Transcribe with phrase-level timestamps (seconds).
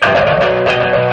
[0.00, 0.98] Three.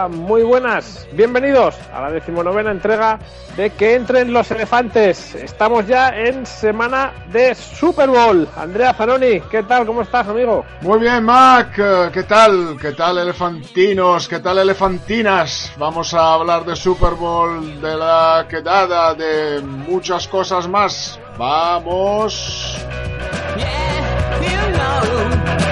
[0.00, 1.06] Hola, muy buenas.
[1.12, 3.18] Bienvenidos a la decimonovena entrega
[3.54, 5.34] de Que entren los elefantes.
[5.34, 8.48] Estamos ya en semana de Super Bowl.
[8.56, 9.84] Andrea Zanoni, ¿qué tal?
[9.84, 10.64] ¿Cómo estás, amigo?
[10.80, 11.78] Muy bien, Mac.
[11.78, 12.78] Eh, ¿Qué tal?
[12.80, 14.26] ¿Qué tal, elefantinos?
[14.26, 15.70] ¿Qué tal, elefantinas?
[15.76, 21.20] Vamos a hablar de Super Bowl, de la quedada, de muchas cosas más.
[21.36, 22.78] Vamos.
[23.58, 25.69] Yeah, you know,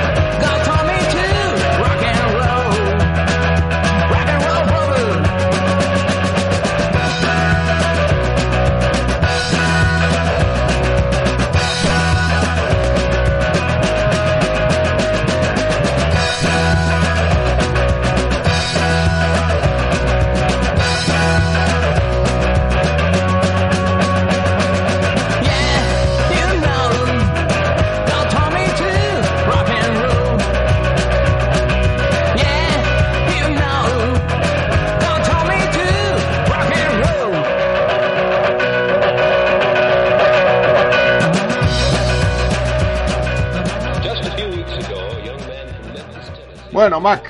[46.78, 47.25] Bueno, Mac,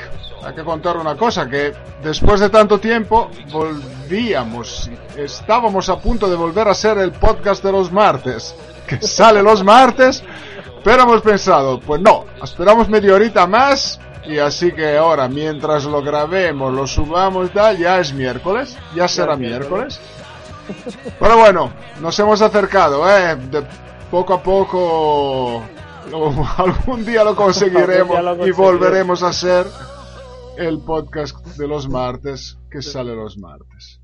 [0.44, 1.72] hay que contar una cosa, que
[2.02, 7.72] después de tanto tiempo volvíamos, estábamos a punto de volver a ser el podcast de
[7.72, 8.54] los martes,
[8.86, 10.22] que sale los martes,
[10.84, 16.02] pero hemos pensado, pues no, esperamos media horita más y así que ahora, mientras lo
[16.02, 19.98] grabemos, lo subamos tal, ya es miércoles, ya será es miércoles.
[20.68, 21.14] miércoles.
[21.18, 21.72] Pero bueno,
[22.02, 23.34] nos hemos acercado, ¿eh?
[23.34, 23.62] De
[24.10, 25.62] poco a poco,
[26.10, 29.66] lo- algún día lo conseguiremos Algún día lo y volveremos a hacer
[30.56, 34.00] el podcast de los martes que sale los martes.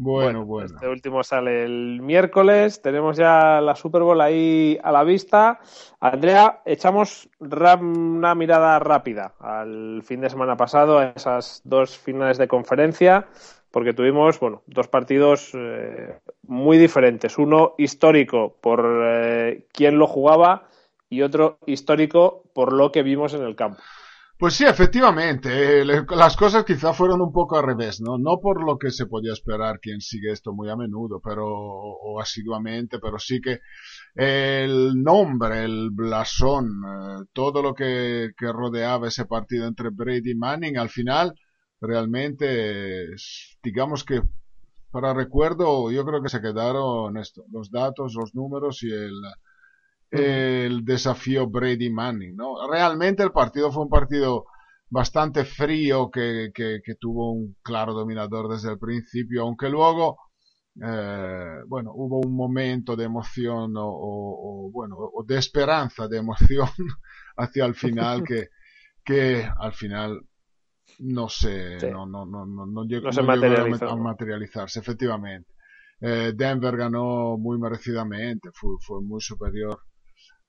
[0.00, 0.66] Bueno, bueno.
[0.66, 2.80] Este último sale el miércoles.
[2.80, 5.58] Tenemos ya la Super Bowl ahí a la vista.
[5.98, 12.46] Andrea, echamos una mirada rápida al fin de semana pasado, a esas dos finales de
[12.46, 13.26] conferencia,
[13.72, 17.36] porque tuvimos, bueno, dos partidos eh, muy diferentes.
[17.36, 20.67] Uno histórico por eh, quién lo jugaba
[21.10, 23.80] y otro histórico por lo que vimos en el campo.
[24.38, 28.18] Pues sí, efectivamente, eh, las cosas quizá fueron un poco al revés, ¿no?
[28.18, 32.20] No por lo que se podía esperar quien sigue esto muy a menudo, pero, o
[32.20, 33.58] asiduamente, pero sí que
[34.14, 40.78] el nombre, el blasón, eh, todo lo que, rodeaba ese partido entre Brady y Manning,
[40.78, 41.34] al final,
[41.80, 43.08] realmente,
[43.60, 44.22] digamos que
[44.92, 49.12] para recuerdo, yo creo que se quedaron esto, los datos, los números y el,
[50.10, 52.68] el desafío Brady Manning, ¿no?
[52.70, 54.46] Realmente el partido fue un partido
[54.90, 60.18] bastante frío que, que, que tuvo un claro dominador desde el principio, aunque luego,
[60.82, 66.18] eh, bueno, hubo un momento de emoción o, o- o, bueno, o de esperanza, de
[66.18, 66.68] emoción
[67.36, 68.48] hacia el final que,
[69.04, 70.20] que al final
[71.00, 71.86] no Sí.
[71.88, 75.50] no, no, no, no, no llegó, No se llegó a materializarse, efectivamente.
[76.00, 79.80] Eh, Denver ganó muy merecidamente, fue, fue muy superior.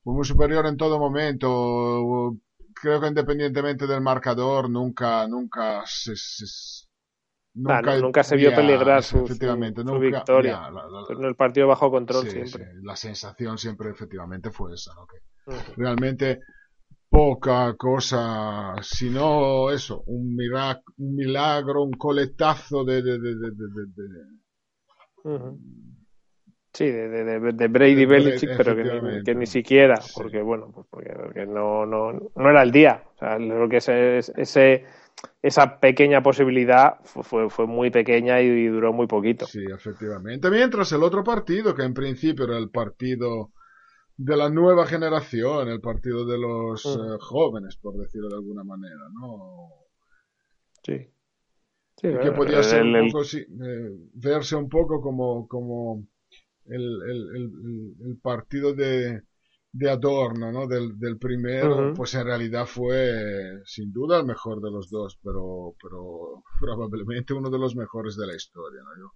[0.09, 2.35] Fue muy superior en todo momento.
[2.73, 6.87] Creo que independientemente del marcador, nunca, nunca se, se-
[7.65, 10.51] Ah, no, nunca se vio ya, peligrar su, efectivamente, su- su nunca- victoria.
[10.63, 12.65] ya, la- la- Pero el partido bajo control sí, siempre.
[12.65, 15.05] sí, la sensación siempre efectivamente fue esa, ¿no?
[15.05, 15.17] Que
[15.77, 16.39] realmente
[17.07, 25.35] poca cosa, sino eso, un, mira- un milagro, un coletazo de, de, de, de, de-
[25.35, 25.59] Ujú.
[26.71, 30.13] Sí, de, de, de- Brady Belichick, pero que ni, que ni siquiera, Sí.
[30.15, 33.03] porque bueno, pues porque, porque no, no, no era el día.
[33.15, 34.85] O sea, lo que es, es- ese,
[35.41, 39.47] esa pequeña posibilidad fu- fue, fue muy pequeña y, duró muy poquito.
[39.47, 40.49] Sí, efectivamente.
[40.51, 43.51] Mientras el otro partido, que en principio era el partido
[44.15, 46.99] de la nueva generación, el partido de los Mm.
[47.15, 49.69] eh, jóvenes, por decirlo de alguna manera, ¿no?
[50.83, 51.07] Sí.
[51.97, 56.05] Sí, que podía ser el- un el- poco, sí, eh, verse un poco como, como
[56.69, 59.23] el, el- el- el- el partido de,
[59.71, 60.67] de adorno, ¿no?
[60.67, 61.93] Del, del primero, Ujú.
[61.93, 67.49] pues en realidad fue sin duda el mejor de los dos, pero, pero probablemente uno
[67.49, 68.91] de los mejores de la historia, ¿no?
[68.97, 69.11] Yo,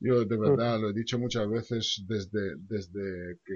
[0.00, 3.54] yo de verdad lo he dicho muchas veces desde, desde que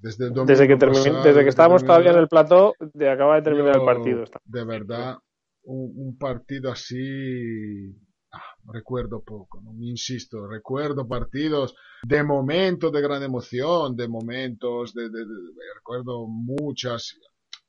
[0.00, 3.36] desde el desde que, termin- pasado, desde que estábamos todavía en el plató, de acaba
[3.36, 4.22] de terminar el yo, partido.
[4.24, 5.18] Está- De verdad,
[5.64, 7.94] un, un partido así.
[8.34, 8.42] Ah,
[8.72, 9.72] recuerdo poco, ¿no?
[9.82, 15.04] Insisto, recuerdo partidos de momentos de gran emoción, de momentos de.
[15.10, 17.16] de- de- recuerdo muchas.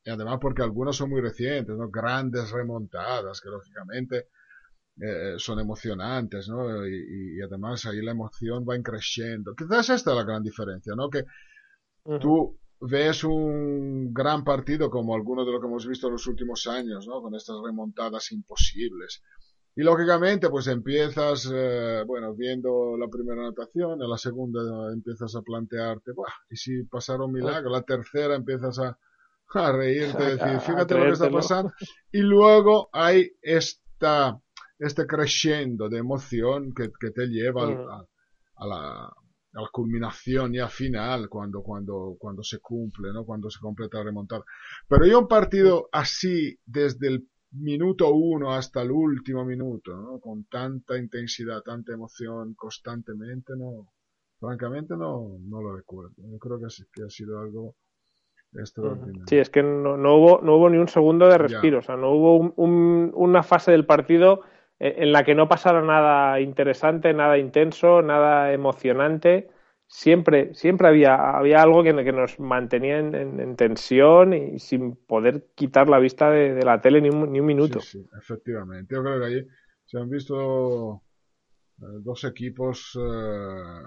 [0.04, 1.90] Y además, porque algunos son muy recientes, ¿no?
[1.90, 4.28] Grandes remontadas, que lógicamente.
[5.02, 6.88] eh, son emocionantes, ¿no?
[6.88, 9.54] Y, y además ahí la emoción va creciendo.
[9.56, 11.10] Quizás esta es la gran diferencia, ¿no?
[11.10, 11.26] Que
[12.06, 12.20] Ujú.
[12.20, 16.68] tú ves un gran partido como alguno de lo que hemos visto en los últimos
[16.68, 17.22] años, ¿no?
[17.22, 19.22] Con estas remontadas imposibles.
[19.76, 24.62] Y lógicamente, pues empiezas, eh, bueno, viendo la primera anotación, en la segunda
[24.94, 27.70] empiezas a plantearte, Buah, ¿y si pasara un milagro?
[27.72, 28.98] La tercera empiezas a,
[29.54, 31.74] a reírte, A- decir, a fíjate lo que está pasando.
[32.12, 34.40] Y luego hay esta,
[34.80, 37.86] este crescendo de emoción que, que te lleva al- Ujú.
[37.86, 38.06] a,
[38.58, 43.26] a la, a la culminación ya final cuando, cuando, cuando se cumple, ¿no?
[43.26, 44.44] Cuando se completa la remontada.
[44.88, 47.28] Pero yo un partido así, desde el
[47.60, 50.20] minuto uno hasta el último minuto, ¿no?
[50.20, 53.92] Con tanta intensidad, tanta emoción constantemente, no,
[54.40, 56.14] francamente no, no lo recuerdo.
[56.18, 57.76] Yo creo que, sí- que ha sido algo
[58.54, 59.28] extraordinario.
[59.28, 61.96] Sí, es que no, no hubo, no hubo ni un segundo de respiro, o sea,
[61.98, 64.42] no hubo un- un- una fase del partido
[64.80, 69.50] eh, en la que no pasara nada interesante, nada intenso, nada emocionante.
[69.88, 74.96] Siempre, siempre había, había algo que, que nos mantenía en, en- en tensión y sin
[74.96, 77.80] poder quitar la vista de, de la tele ni un, ni un minuto.
[77.80, 78.94] Sí, sí, efectivamente.
[78.96, 79.48] Yo creo que allí
[79.86, 81.04] se han visto
[81.82, 83.84] eh, dos equipos eh,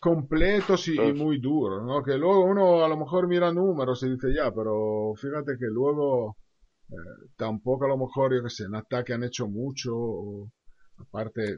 [0.00, 2.02] completos y, y muy duros, ¿no?
[2.02, 6.36] Que luego uno a lo mejor mira números y dice ya, pero fíjate que luego
[6.90, 6.94] eh,
[7.36, 10.50] tampoco a lo mejor, yo que sé, en ataque han hecho mucho, o,
[10.98, 11.56] aparte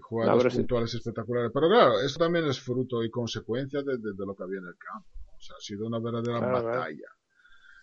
[0.50, 0.58] sí.
[0.58, 1.50] puntuales espectaculares.
[1.54, 4.66] Pero claro, eso también es fruto y consecuencia de, de- de lo que había en
[4.66, 5.08] el campo.
[5.36, 7.08] O sea, ha sido una verdadera Claro, batalla.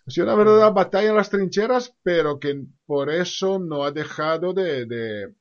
[0.06, 4.52] Ha sido una verdadera batalla en las trincheras, pero que por eso no ha dejado
[4.54, 5.34] de, de,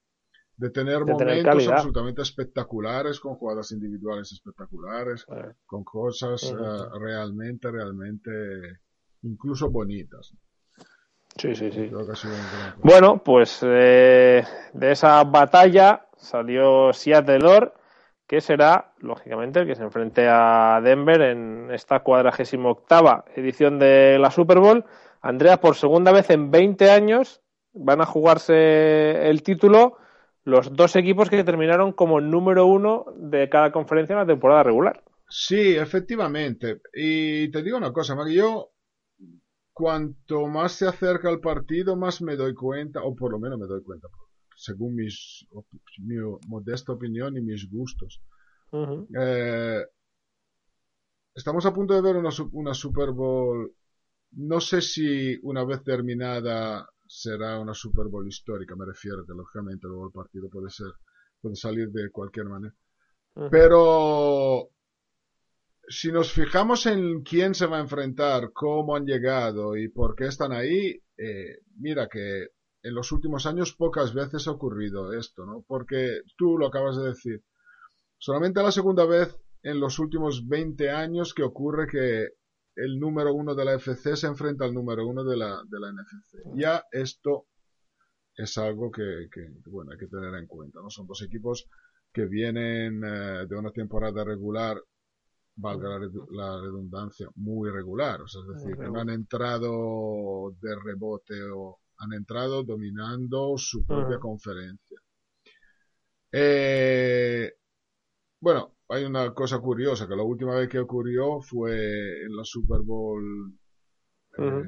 [0.57, 5.25] de tener momentos absolutamente espectaculares, con jugadas individuales espectaculares,
[5.65, 6.55] con cosas eh,
[6.99, 8.31] realmente, realmente
[9.23, 10.33] incluso bonitas.
[11.37, 11.89] Sí, sí, sí.
[11.89, 12.13] Creo que
[12.83, 14.43] Bueno, pues eh,
[14.73, 17.71] de esa batalla salió Seattle,
[18.27, 24.17] que será, lógicamente, el que se enfrente a Denver en esta cuadragésima octava edición de
[24.19, 24.85] la Super Bowl.
[25.21, 27.41] Andrea, por segunda vez en 20 años
[27.73, 29.97] van a jugarse el título
[30.45, 35.01] los dos equipos que terminaron como número uno de cada conferencia en la temporada regular.
[35.29, 36.81] Sí, efectivamente.
[36.93, 38.72] Y te digo una cosa, Maggie, yo
[39.73, 43.67] cuanto más se acerca el partido, más me doy cuenta, o por lo menos me
[43.67, 44.07] doy cuenta,
[44.55, 45.45] según mis,
[45.99, 46.15] mi
[46.47, 48.21] modesta opinión y mis gustos.
[49.15, 49.83] Eh,
[51.35, 53.73] estamos a punto de ver una, su- una Super Bowl.
[54.33, 59.87] No sé si una vez terminada será una Super Bowl histórica, me refiero que lógicamente
[59.87, 60.87] luego el partido puede ser,
[61.41, 62.73] puede salir de cualquier manera.
[63.49, 64.69] Pero
[65.87, 70.25] si nos fijamos en quién se va a enfrentar, cómo han llegado y por qué
[70.25, 72.47] están ahí, eh, mira que
[72.83, 75.63] en los últimos años pocas veces ha ocurrido esto, ¿no?
[75.67, 77.43] Porque tú lo acabas de decir.
[78.17, 82.27] Solamente la segunda vez en los últimos 20 años que ocurre que
[82.75, 85.91] el número uno de la FC se enfrenta al número uno de la, de la
[85.91, 86.39] NFC.
[86.55, 87.47] Ya esto
[88.35, 90.89] es algo que, que, bueno, hay que tener en cuenta, ¿no?
[90.89, 91.67] Son dos equipos
[92.11, 94.81] que vienen eh, de una temporada regular,
[95.55, 98.21] valga la, redu- la redundancia, muy regular.
[98.21, 103.85] O sea, es decir, que no han entrado de rebote o han entrado dominando su
[103.85, 104.97] propia conferencia.
[106.31, 107.51] Eh,
[108.41, 112.81] bueno, hay una cosa curiosa, que la última vez que ocurrió fue en la Super
[112.81, 113.53] Bowl.
[114.37, 114.63] Eh,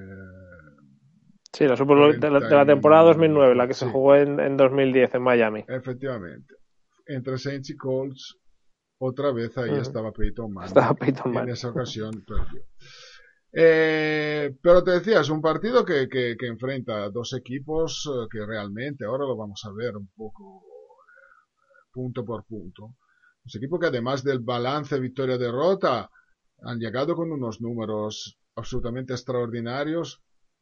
[1.51, 4.41] Sí, la Super Bowl de la, de la temporada 2009, la que se jugó en,
[4.41, 5.63] en 2010 en Miami.
[5.69, 6.53] efectivamente.
[7.07, 8.37] Entre Saints y Colts,
[8.99, 9.81] otra vez ahí Ujú.
[9.81, 10.67] estaba Peyton Manning.
[10.69, 11.53] Estaba Peyton En Manning.
[11.53, 12.63] esa ocasión perdió.
[13.57, 18.27] Eh, pero te decía, es un partido que, que, que enfrenta a dos equipos eh,
[18.29, 22.95] que realmente, ahora lo vamos a ver un poco eh, punto por punto.
[23.43, 26.09] Los equipos que además del balance victoria-derrota
[26.63, 30.21] han llegado con unos números absolutamente extraordinarios,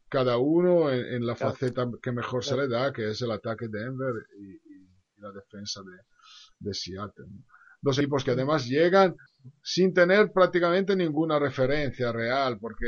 [0.10, 1.54] cada uno en, en la Claro.
[1.54, 4.84] faceta que mejor se le da, que es el ataque de Denver y, y-
[5.18, 5.98] y la defensa de,
[6.60, 7.26] de Seattle.
[7.28, 7.44] ¿no?
[7.84, 9.16] Dos equipos que además llegan
[9.62, 12.88] sin tener prácticamente ninguna referencia real, porque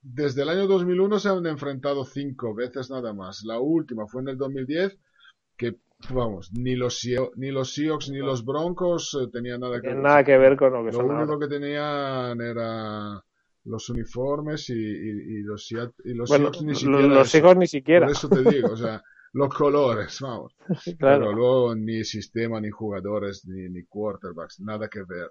[0.00, 3.42] desde el año 2001 se han enfrentado cinco veces nada más.
[3.44, 4.96] La última fue en el 2010,
[5.56, 5.76] que
[6.10, 7.00] vamos, ni los,
[7.36, 9.96] ni los Seahawks ni los Broncos eh, tenían nada que ver.
[9.96, 11.46] nada que ver con lo que Lo son único ahora.
[11.48, 13.22] que tenían era
[13.64, 17.66] los uniformes y, y- y los, y los Bueno, Seahawks ni siquiera los hijos ni
[17.66, 18.06] siquiera.
[18.06, 19.02] Por eso te digo, o sea,
[19.32, 20.54] los colores, vamos.
[20.98, 21.32] Pero Claro.
[21.32, 25.30] luego ni sistema, ni jugadores, ni, ni quarterbacks, nada que ver.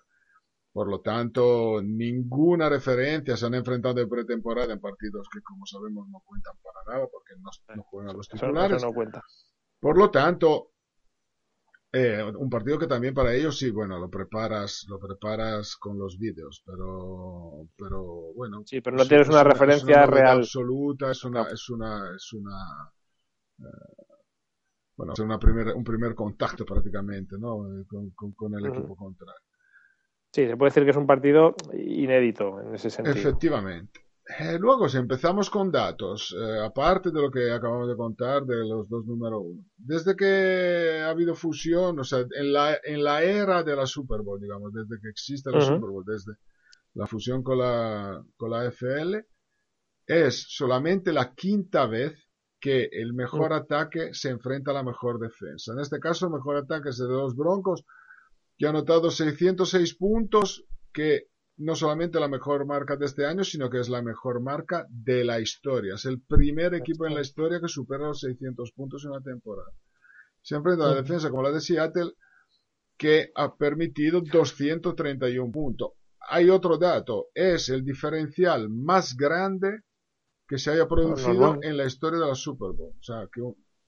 [0.74, 6.08] Por lo tanto, ninguna referencia se han enfrentado en pretemporada en partidos que, como sabemos,
[6.10, 8.78] no cuentan para nada porque no, no juegan los titulares.
[8.78, 9.22] eso no cuenta.
[9.82, 10.72] Por lo tanto,
[11.94, 16.18] eh, un partido que también para ellos sí, bueno, lo preparas, lo preparas con los
[16.18, 18.64] vídeos, pero, pero bueno.
[18.66, 20.38] Sí, pero no es- tienes es una es referencia real.
[20.38, 22.92] absoluta, es una, es una, es una,
[24.96, 27.66] bueno, es una primer, un primer contacto prácticamente, ¿no?
[27.68, 29.42] Eh, Con, con- con el equipo contrario.
[30.34, 33.16] Sí, se puede decir que es un partido inédito en ese sentido.
[33.18, 34.00] Efectivamente.
[34.40, 38.64] Eh, luego, si empezamos con datos, eh, aparte de lo que acabamos de contar de
[38.66, 43.24] los dos número uno, desde que ha habido fusión, o sea, en la, en la
[43.24, 45.58] era de la Super Bowl, digamos, desde que existe la.
[45.66, 46.34] Super Bowl, desde
[46.94, 49.26] la fusión con la, con la FL,
[50.06, 52.14] es solamente la quinta vez
[52.62, 55.74] que el mejor ataque se enfrenta a la mejor defensa.
[55.74, 57.84] En este caso, el mejor ataque es de los Broncos,
[58.56, 60.64] que ha anotado 606 puntos,
[60.94, 61.28] que
[61.58, 65.24] no solamente la mejor marca de este año, sino que es la mejor marca de
[65.24, 65.96] la historia.
[65.96, 69.72] Es el primer equipo en la historia que supera los 600 puntos en una temporada.
[70.44, 72.14] Se enfrenta a la defensa como la de Seattle,
[72.96, 75.94] que ha permitido 231 puntos.
[76.30, 79.82] Hay otro dato, es el diferencial más grande
[80.52, 82.94] que se haya producido en la historia de la Super Bowl.
[83.00, 83.42] O sea, que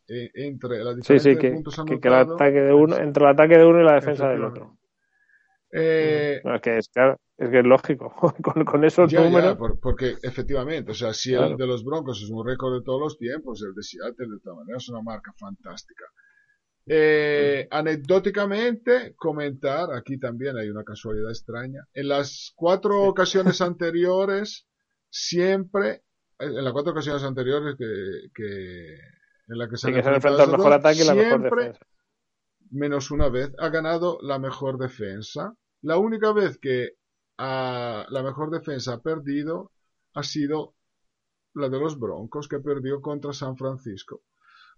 [0.08, 2.74] eh, entre la Sí, diferencia sí, de que, puntos que- que el anotados, ataque de
[2.74, 4.78] uno, entre el ataque de uno y la defensa del otro.
[5.74, 8.14] eh, No, es que es, claro, es que es lógico.
[8.44, 9.58] con, con esos Ya, ya, números.
[9.58, 11.52] por- porque efectivamente, o sea, si Claro.
[11.52, 14.40] el de los Broncos es un récord de todos los tiempos, el de Seattle de
[14.42, 16.06] todas maneras es una marca fantástica.
[16.86, 24.68] Eh, anecdóticamente, comentar, aquí también hay una casualidad extraña, en las cuatro ocasiones anteriores,
[25.10, 26.04] siempre,
[26.40, 28.96] en las cuatro ocasiones anteriores que, que
[29.48, 31.06] en la que se Sí, han que se han enfrentado el esos mejor ataque y
[31.06, 31.86] la mejor defensa.
[32.72, 35.56] menos una vez, ha ganado la mejor defensa.
[35.82, 36.94] La única vez que
[37.38, 39.72] ah, la mejor defensa ha perdido
[40.14, 40.76] ha sido
[41.56, 44.22] la de los Broncos, que perdió contra San Francisco.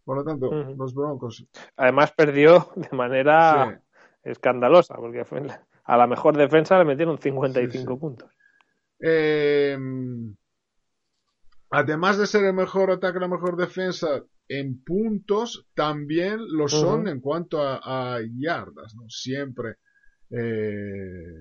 [0.04, 1.46] Por lo tanto, los Broncos.
[1.78, 3.82] Además perdió de manera
[4.24, 4.30] sí.
[4.30, 5.42] escandalosa, porque fue
[5.84, 8.00] a la mejor defensa le metieron 55 Sí, sí.
[8.00, 8.30] puntos.
[9.00, 9.78] Eh,
[11.76, 17.20] además de ser el mejor ataque, la mejor defensa en puntos, también lo son en
[17.20, 18.96] cuanto a, a yardas.
[18.96, 19.10] ¿no?
[19.10, 19.76] Siempre,
[20.30, 21.34] eh,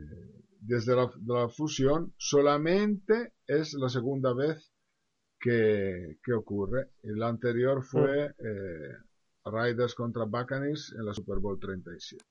[0.58, 4.72] desde la, la fusión, solamente es la segunda vez
[5.38, 6.90] que, que ocurre.
[7.04, 8.92] El anterior fue eh,
[9.44, 12.24] Riders contra Buccaneers en la Super Bowl 37.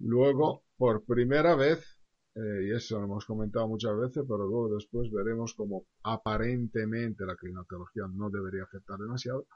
[0.00, 1.97] Luego, por primera vez,
[2.38, 7.36] eh, y eso lo hemos comentado muchas veces, pero luego después veremos como aparentemente la
[7.36, 9.46] climatología no debería afectar demasiado,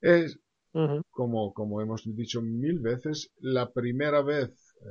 [0.00, 0.38] es,
[1.10, 4.50] como, como hemos dicho mil veces, la primera vez
[4.82, 4.86] eh,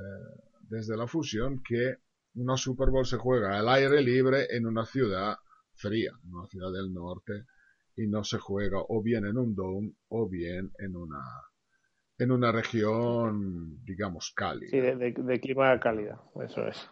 [0.69, 1.97] desde la fusión que
[2.35, 5.35] una Super Bowl se juega al aire libre en una ciudad
[5.75, 7.45] fría, en una ciudad del norte,
[7.95, 11.21] y no se juega o bien en un dome o bien en una
[12.17, 14.69] en una región, digamos, cálida.
[14.71, 16.89] Sí, de, de- de clima cálida, eso es.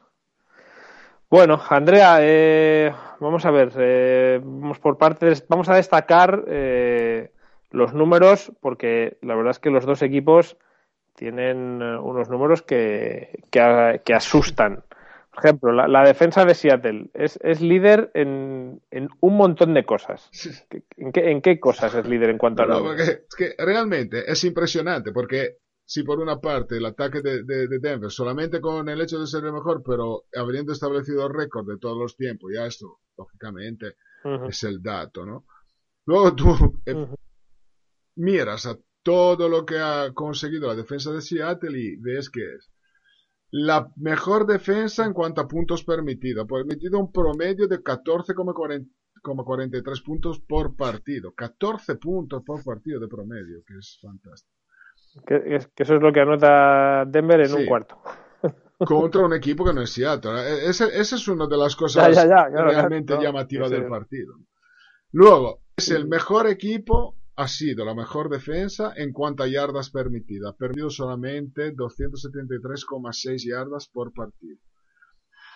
[1.34, 7.32] Bueno, Andrea, eh, vamos a ver, eh, vamos por partes, vamos a destacar eh,
[7.72, 10.58] los números, porque la verdad es que los dos equipos
[11.16, 14.84] tienen eh, unos números que, que, a- que asustan.
[15.34, 19.86] Por ejemplo, la, la defensa de Seattle es, es líder en, en un montón de
[19.86, 20.30] cosas.
[20.98, 22.96] ¿En qué, ¿En qué cosas es líder en cuanto a No, números?
[22.96, 25.58] porque es que realmente es impresionante, porque
[25.94, 29.28] si por una parte el ataque de, de- de Denver, solamente con el hecho de
[29.28, 33.96] ser el mejor, pero habiendo establecido récord de todos los tiempos, ya esto, lógicamente,
[34.50, 35.46] es el dato, ¿no?
[36.06, 36.48] Luego tú
[36.86, 36.94] eh,
[38.16, 42.70] miras a todo lo que ha conseguido la defensa de Seattle y ves que es
[43.52, 46.48] la mejor defensa en cuanto a puntos permitidos.
[46.48, 51.34] Permitido un promedio de 14,43 puntos por partido.
[51.36, 54.52] 14 puntos por partido de promedio, que es fantástico.
[55.28, 57.54] Que, es- que eso es lo que anota Denver en Sí.
[57.56, 57.98] un cuarto.
[58.80, 60.32] Contra un equipo que no es Seattle.
[60.42, 63.22] E- Ese, ese es una de las cosas Ya, ya, ya, claro, realmente claro.
[63.24, 64.34] llamativas del partido.
[65.12, 70.56] Luego, es el mejor equipo, ha sido la mejor defensa en cuanto a yardas permitidas.
[70.56, 74.58] Perdido solamente 273,6 yardas por partido.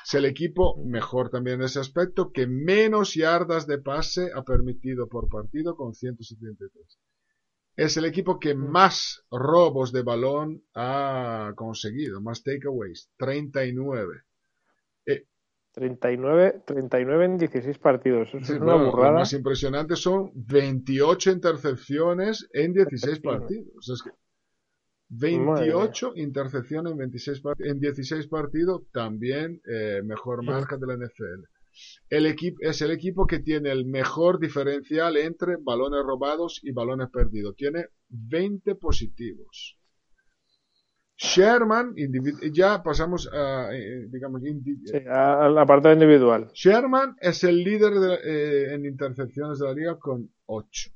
[0.06, 5.08] Es el equipo mejor también en ese aspecto que menos yardas de pase ha permitido
[5.10, 6.98] por partido con 173.
[7.78, 14.24] Es el equipo que más robos de balón ha conseguido, más takeaways, 39.
[15.74, 18.30] 39, 39 en 16 partidos.
[18.30, 19.14] Eso Sí, es una bueno, Lo burrada.
[19.20, 23.88] más impresionante son 28 intercepciones en 16 partidos.
[23.88, 24.10] Es que
[25.10, 31.44] 28 intercepciones en, 26 part- en 16 partidos, también eh, mejor marca de la NFL.
[32.10, 37.10] El equipo es el equipo que tiene el mejor diferencial entre balones robados y balones
[37.10, 37.56] perdidos.
[37.56, 39.78] Tiene 20 positivos.
[41.20, 41.96] Sherman,
[42.54, 46.52] ya pasamos a, eh, digamos, Sí, al apartado individual.
[46.54, 50.92] Sherman es el líder de- eh, en intercepciones de la liga con 8.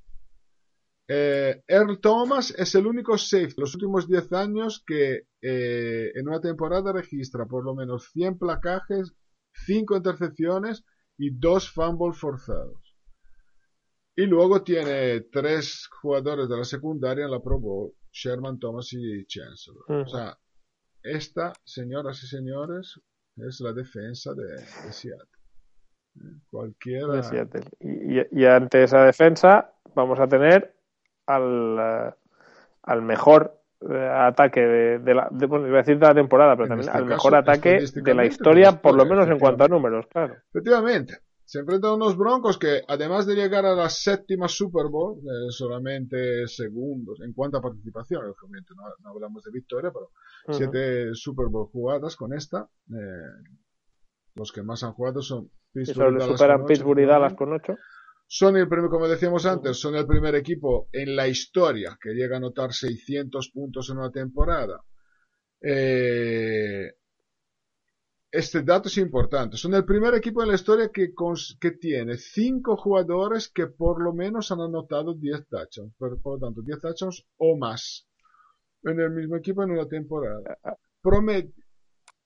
[1.07, 6.27] Eh, Earl Thomas es el único safety de los últimos 10 años que eh, en
[6.27, 9.13] una temporada registra por lo menos 100 placajes,
[9.53, 10.83] 5 intercepciones
[11.17, 12.95] y 2 fumbles forzados.
[14.15, 19.25] Y luego tiene tres jugadores de la secundaria en la Pro Bowl, Sherman, Thomas y
[19.25, 19.83] Chancellor.
[19.89, 20.37] O sea,
[21.01, 22.99] esta, señoras y señores,
[23.37, 25.27] es la defensa de, de Seattle.
[26.15, 27.13] Eh, Cualquiera.
[27.13, 27.63] de Seattle.
[27.79, 30.75] Y, y- ante esa defensa vamos a tener
[31.25, 32.13] al, eh,
[32.83, 36.65] al mejor ataque de, de la, de- bueno, iba a decir de la temporada, pero
[36.65, 39.63] En también este al caso, mejor ataque de la historia, por lo menos en cuanto
[39.63, 40.35] a números, claro.
[40.53, 45.17] Efectivamente, se enfrentan a unos Broncos que, además de llegar a la séptima Super Bowl,
[45.19, 50.11] eh, solamente segundos en cuanto a participación, obviamente no, no hablamos de victoria, pero
[50.57, 52.69] siete Super Bowl jugadas con esta.
[52.89, 53.51] eh,
[54.35, 57.33] los que más han jugado son Pittsburgh y Dallas superan con ocho, Pittsburgh y Dallas
[57.33, 57.73] con 8.
[58.33, 62.35] Son el primer, como decíamos antes, son el primer equipo en la historia que llega
[62.35, 64.81] a anotar 600 puntos en una temporada.
[65.59, 66.93] Eh,
[68.31, 69.57] este dato es importante.
[69.57, 71.11] Son el primer equipo en la historia que,
[71.71, 75.93] tiene 5 jugadores que por lo menos han anotado 10 touchdowns.
[75.97, 78.07] Por, por lo tanto, 10 touchdowns o más
[78.83, 80.57] en el mismo equipo en una temporada.
[81.01, 81.51] Promedio.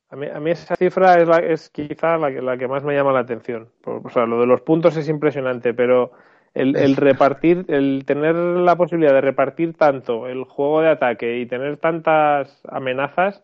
[0.10, 2.84] A mí, a mí esa cifra es, la, es quizá la que, la que más
[2.84, 3.70] me llama la atención.
[3.86, 6.12] O sea, lo de los puntos es impresionante, pero
[6.54, 11.48] el, el repartir, el tener la posibilidad de repartir tanto el juego de ataque y
[11.48, 13.44] tener tantas amenazas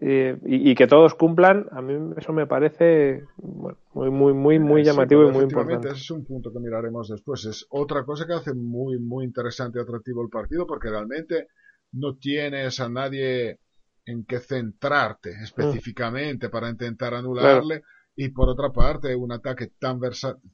[0.00, 4.58] eh, y, y que todos cumplan, a mí eso me parece bueno, muy, muy, muy,
[4.58, 5.88] muy Sí, llamativo y muy importante.
[5.88, 7.44] Ese es un punto que miraremos después.
[7.44, 11.48] Es otra cosa que hace muy, muy interesante y atractivo el partido porque realmente
[11.92, 13.58] no tienes a nadie
[14.04, 17.82] en que centrarte específicamente para intentar anularle
[18.16, 20.52] y por otra parte un ataque tan versátil,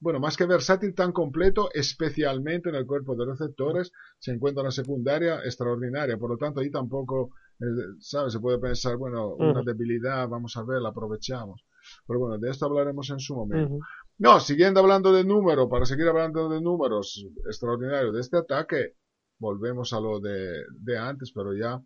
[0.00, 4.70] bueno, más que versátil, tan completo, especialmente en el cuerpo de receptores, se encuentra una
[4.70, 6.18] secundaria extraordinaria.
[6.18, 7.64] Por lo tanto, ahí tampoco, eh,
[8.00, 8.34] ¿sabes?
[8.34, 11.64] Se puede pensar, bueno, una debilidad, vamos a ver, la aprovechamos.
[12.06, 13.78] Pero bueno, de esto hablaremos en su momento.
[14.18, 18.96] No, siguiendo hablando de números, para seguir hablando de números extraordinarios de este ataque,
[19.38, 21.82] volvemos a lo de, de antes, pero ya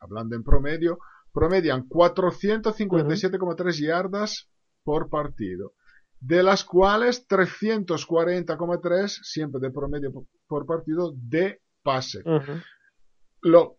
[0.00, 0.98] hablando en promedio,
[1.32, 4.48] promedian 457,3 yardas
[4.84, 5.72] por partido,
[6.20, 10.12] de las cuales 340,3 siempre de promedio
[10.46, 12.20] por- partido de pase.
[13.42, 13.76] Lo,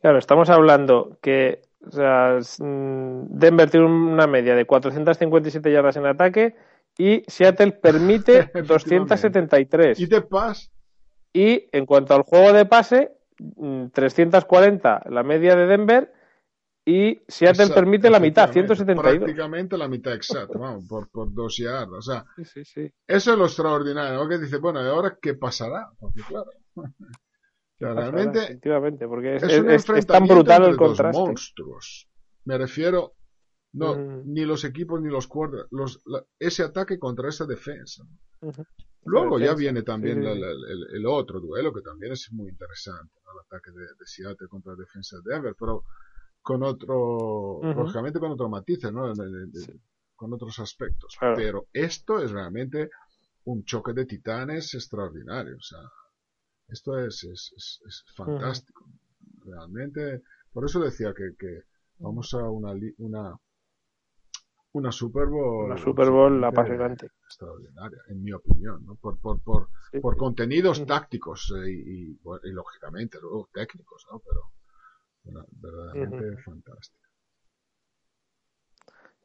[0.00, 6.06] Claro, estamos hablando que o sea, mm, Denver tiene una media de 457 yardas en
[6.06, 6.54] ataque
[6.98, 8.72] y Seattle permite Efectivamente.
[8.72, 10.00] 273.
[10.00, 10.70] y de pase,
[11.32, 13.12] Y en cuanto al juego de pase,
[13.92, 16.12] 340 la media de Denver
[16.84, 19.18] y Seattle Exacto, permite la mitad, efectivamente, 172.
[19.18, 21.98] Prácticamente la mitad exacta, vamos, por, por dos yardas.
[21.98, 22.92] O sea, Sí, sí, sí.
[23.06, 24.28] eso es lo extraordinario.
[24.28, 25.88] Que dice, bueno, ¿y ahora qué pasará?
[25.98, 26.50] Porque claro,
[27.78, 31.20] realmente Efectivamente, porque es, un es- es tan brutal el entre dos contraste.
[31.20, 32.08] monstruos.
[32.44, 33.14] Me refiero,
[33.74, 34.22] no, Mm.
[34.32, 38.02] ni los equipos ni los cuerdas, los, la- ese ataque contra esa defensa.
[39.04, 42.50] Luego ya viene también sí, sí, la- el, el otro duelo que también es muy
[42.50, 43.32] interesante, ¿no?
[43.32, 45.84] el ataque de, de Seattle contra la defensa de Denver, pero
[46.40, 49.12] con otro, lógicamente con otro matices, ¿no?
[49.14, 49.80] De- de- de- Sí.
[50.14, 51.16] con otros aspectos.
[51.18, 51.34] Claro.
[51.36, 52.90] Pero esto es realmente
[53.44, 55.80] un choque de titanes extraordinario, o sea,
[56.68, 58.84] esto es, es, es- es fantástico.
[59.44, 61.62] Realmente Por eso decía que, que
[61.98, 63.34] vamos a una, una,
[64.72, 65.66] una Super Bowl.
[65.66, 67.08] Una Super Bowl apasionante.
[67.32, 68.94] Extraordinaria, en mi opinión, ¿no?
[68.96, 70.00] Por, por, por, Sí.
[70.02, 70.86] por contenidos Ujú.
[70.86, 74.18] tácticos eh, y, y, bueno, y, lógicamente luego técnicos, ¿no?
[74.20, 74.40] Pero
[75.24, 77.08] bueno, verdaderamente fantástica.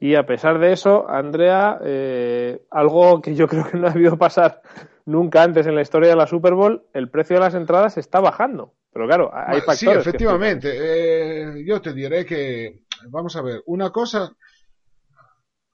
[0.00, 4.16] Y a pesar de eso, Andrea, eh, algo que yo creo que no ha debido
[4.16, 4.62] pasar
[5.04, 8.20] nunca antes en la historia de la Super Bowl, el precio de las entradas está
[8.20, 8.74] bajando.
[8.92, 10.04] Pero claro, hay Bueno, factores.
[10.04, 10.70] sí, que efectivamente.
[10.74, 14.32] eh, yo te diré que, vamos a ver, una cosa,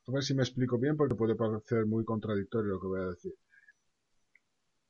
[0.07, 3.11] a ver si me explico bien porque puede parecer muy contradictorio lo que voy a
[3.11, 3.33] decir.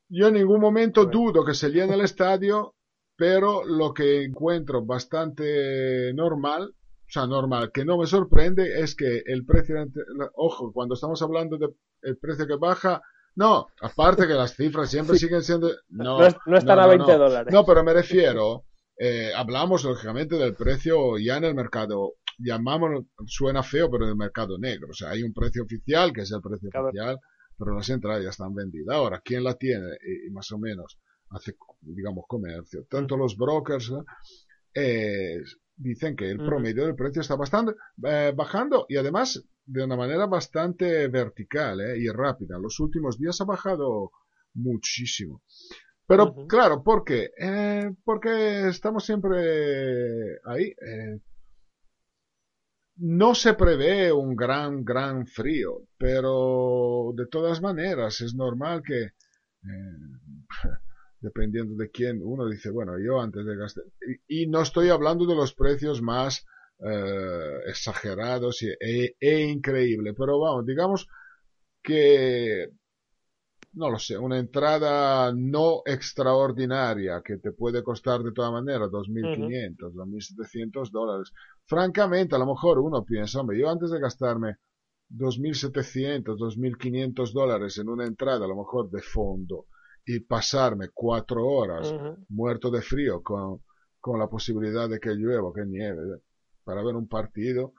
[0.09, 2.75] Yo en ningún momento dudo que se llene el estadio,
[3.17, 9.23] pero lo que encuentro bastante normal, o sea, normal, que no me sorprende es que
[9.27, 9.91] el precio, de
[10.35, 11.69] ojo, cuando estamos hablando de
[12.03, 13.03] el precio que baja,
[13.37, 17.53] no, aparte que las cifras siempre siguen siendo, no, no están a 20 dólares.
[17.53, 18.65] no, pero me refiero,
[18.97, 24.17] eh, hablamos lógicamente del precio ya en el mercado, llamámoslo, suena feo, pero en el
[24.17, 24.89] mercado negro.
[24.91, 26.89] O sea, hay un precio oficial, que es el precio Claro.
[26.89, 27.19] oficial,
[27.59, 28.97] pero las entradas ya están vendidas.
[28.97, 29.87] Ahora, ¿quién la tiene?
[30.27, 30.99] Y, más o menos
[31.31, 32.85] hace, digamos, comercio.
[32.89, 33.93] Tanto los brokers
[34.75, 35.41] eh,
[35.77, 40.27] dicen que el promedio del precio está bastante eh, bajando y además de una manera
[40.27, 42.59] bastante vertical eh, y rápida.
[42.59, 44.11] Los últimos días ha bajado
[44.55, 45.43] muchísimo.
[46.07, 47.31] Pero claro, ¿por qué?
[47.39, 49.39] Eh, porque estamos siempre
[50.45, 50.65] ahí.
[50.65, 51.19] eh,
[52.97, 59.13] no se prevé un gran, gran frío, pero de todas maneras es normal que, eh,
[61.21, 63.85] dependiendo de quién, uno dice, bueno, yo antes de gastar,
[64.29, 66.47] y, y no estoy hablando de los precios más
[66.81, 71.09] eh, exagerados y, e, e increíble, pero vamos, digamos
[71.83, 72.71] que
[73.75, 79.77] no lo sé, una entrada no extraordinaria que te puede costar de todas maneras 2.500,
[79.93, 81.33] 2.700 dólares.
[81.67, 84.57] Francamente, a lo mejor uno piensa, hombre, yo antes de gastarme
[85.11, 89.67] 2.700, 2.500 dólares en una entrada, a lo mejor de fondo,
[90.05, 91.95] y pasarme cuatro horas
[92.29, 93.63] muerto de frío con,
[94.01, 96.21] con la posibilidad de que llueva, que nieve,
[96.63, 97.73] para ver un partido,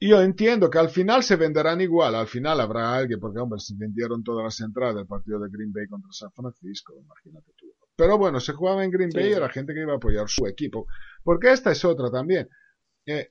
[0.00, 3.74] yo entiendo que al final se venderán igual, al final habrá alguien, porque hombre, se
[3.76, 7.66] vendieron todas las entradas del partido de Green Bay contra San Francisco, imagínate tú.
[7.96, 9.34] Pero bueno, se jugaba en Green Sí, Bay y sí.
[9.34, 10.86] era gente que iba a apoyar su equipo,
[11.24, 12.48] porque esta es otra también.
[13.06, 13.30] Eh,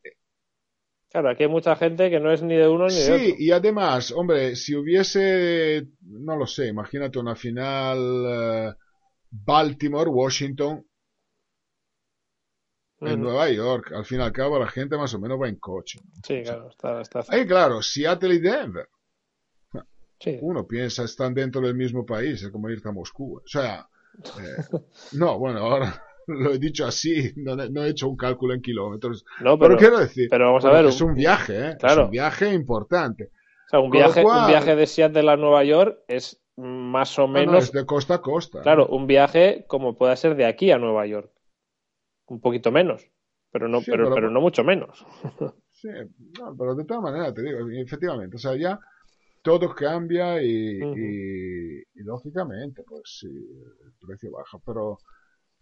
[1.10, 3.36] Claro, aquí hay mucha gente que no es ni de uno ni de sí, otro.
[3.38, 8.74] y además, hombre, si hubiese, no lo sé, imagínate una final eh,
[9.32, 10.86] Baltimore-Washington
[13.04, 13.22] en.
[13.22, 16.00] Nueva York, al fin y al cabo la gente más o menos va en coche.
[16.24, 18.90] Sí, claro, está, está Ahí claro, Seattle y Denver.
[20.20, 20.40] sí.
[20.42, 23.38] uno piensa, están dentro del mismo país, es como irte a Moscú.
[23.38, 23.88] O sea,
[24.40, 24.80] eh,
[25.14, 29.26] no, bueno, ahora lo he dicho así, no, no he hecho un cálculo en kilómetros.
[29.42, 31.76] No, Pero, pero, quiero decir, pero vamos a ver, es un viaje, ¿eh?
[31.80, 32.02] Claro.
[32.02, 33.32] Es un viaje importante.
[33.68, 37.18] o sea, un con viaje, cual- un viaje de Seattle a Nueva York es más
[37.20, 38.62] o No, no, menos, es de costa a costa.
[38.62, 41.32] claro, un viaje como pueda ser de aquí a Nueva York.
[42.28, 43.12] Un poquito menos,
[43.52, 45.06] pero no, Sí, pero, pero- pero no mucho menos.
[45.72, 45.90] Sí,
[46.40, 48.80] no, pero de todas maneras, te digo, efectivamente, o sea, ya
[49.46, 54.98] todo cambia y, y, y lógicamente, pues sí, el precio baja, pero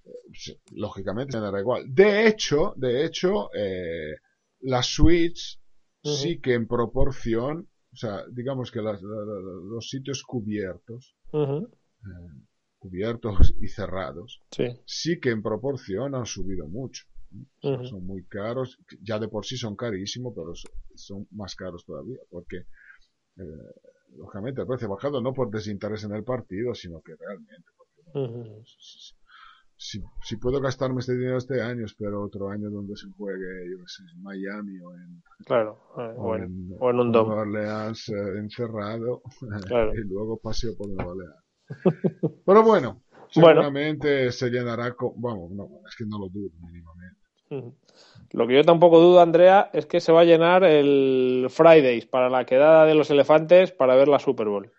[0.05, 1.83] eh, lógicamente me dará igual.
[1.93, 4.15] De hecho, de hecho, eh,
[4.61, 5.59] las suites
[6.03, 6.15] Ujú.
[6.15, 11.69] sí que en proporción, o sea, digamos que las- la- la- los sitios cubiertos, Ujú,
[12.79, 14.67] cubiertos y cerrados, Sí.
[14.85, 17.03] sí que en proporción han subido mucho.
[17.61, 17.85] O sea, Ujú.
[17.87, 22.19] Son muy caros, ya de por sí son carísimos, pero so- son más caros todavía,
[22.29, 22.65] porque
[23.37, 23.43] eh,
[24.17, 28.19] lógicamente el precio ha bajado no por desinterés en el partido, sino que realmente, porque,
[28.19, 28.63] Ujú.
[28.65, 29.13] si,
[29.75, 33.77] si- si puedo gastarme este dinero este año, espero otro año donde se juegue, yo
[33.79, 35.79] qué sé, en Miami o en, Claro.
[35.97, 37.35] eh, o en, en, o en un Nueva.
[37.41, 39.21] Orleans eh, encerrado
[39.67, 39.93] Claro.
[39.93, 41.43] y luego paseo por Nueva Orleans.
[42.45, 43.01] Pero bueno,
[43.35, 43.61] Bueno.
[43.61, 47.02] seguramente se llenará con, vamos, no, es que no lo dudo mínimamente.
[48.31, 52.29] Lo que yo tampoco dudo, Andrea, es que se va a llenar el Fridays para
[52.29, 54.71] la quedada de los elefantes para ver la Super Bowl.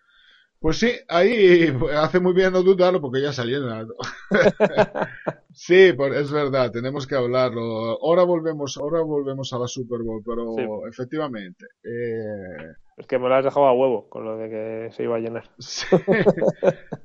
[0.59, 3.95] Pues sí, ahí hace muy bien no dudarlo porque ya llenado.
[5.53, 7.61] sí, es verdad, tenemos que hablarlo.
[8.01, 10.63] Ahora volvemos, ahora volvemos a la Super Bowl, pero Sí.
[10.89, 15.03] efectivamente, eh, Es que me lo has dejado a huevo con lo de que se
[15.03, 15.43] iba a llenar.
[15.59, 15.85] sí.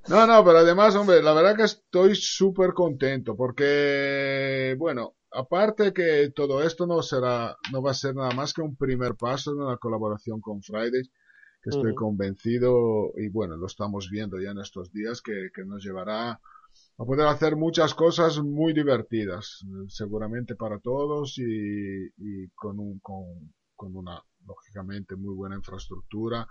[0.09, 6.31] no, no, pero además, hombre, la verdad que estoy súper contento porque, bueno, aparte que
[6.35, 9.61] todo esto no será, no va a ser nada más que un primer paso en
[9.61, 11.11] una colaboración con Fridays,
[11.62, 15.85] que estoy convencido y bueno, lo estamos viendo ya en estos días que, que nos
[15.85, 22.99] llevará a poder hacer muchas cosas muy divertidas, seguramente para todos y, y con, un,
[23.01, 26.46] con, con una lógicamente muy buena infraestructura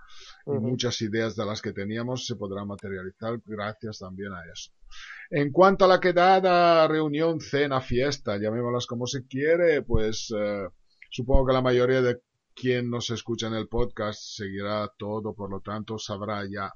[0.46, 4.72] y muchas ideas de las que teníamos se podrán materializar gracias también a eso.
[5.30, 10.68] En cuanto a la quedada, reunión, cena, fiesta, llamémoslas como se quiere, pues eh,
[11.10, 12.20] supongo que la mayoría de
[12.54, 16.72] quien nos escucha en el podcast seguirá todo, por lo tanto sabrá ya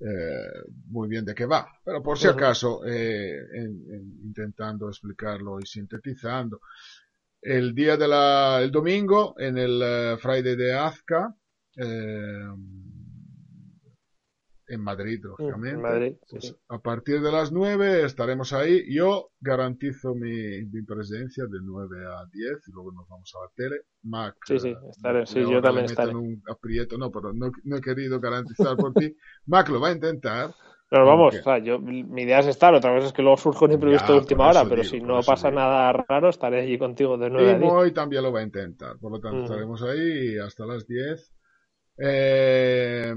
[0.00, 1.66] eh, muy bien de qué va.
[1.84, 6.60] Pero por si acaso, eh, en- en- intentando explicarlo y sintetizando,
[7.42, 11.34] el día de la, el domingo en el eh, Friday de Azca,
[11.76, 12.48] eh,
[14.70, 15.76] en Madrid, lógicamente.
[15.76, 16.56] en Madrid, sí, Pues, sí.
[16.68, 18.84] A partir de las 9 estaremos ahí.
[18.94, 23.50] Yo garantizo mi, mi presencia de 9 a 10 y luego nos vamos a la
[23.56, 23.82] tele.
[24.02, 24.36] Mac.
[24.44, 26.14] Sí, sí, eh, estaré, sí, yo también estaré.
[26.14, 29.16] un aprieto, no, pero no, no he querido garantizar por ti.
[29.46, 30.54] Mac lo va a intentar.
[30.90, 33.66] Pero vamos, o sea, yo, mi idea es estar, otra vez es que luego surge
[33.66, 35.60] un imprevisto de última hora, pero digo, si no pasa digo.
[35.60, 37.72] nada raro, estaré allí contigo de 9 a Y 10.
[37.72, 38.96] Moy también lo va a intentar.
[38.98, 41.34] Por lo tanto, estaremos ahí hasta las 10.
[41.98, 43.12] Eh,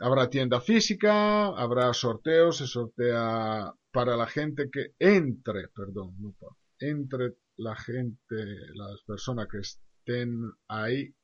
[0.00, 6.34] habrá tienda física, habrá sorteos, se sortea para la gente que entre, perdón, no
[6.78, 8.36] entre la gente,
[8.74, 11.14] las personas que estén ahí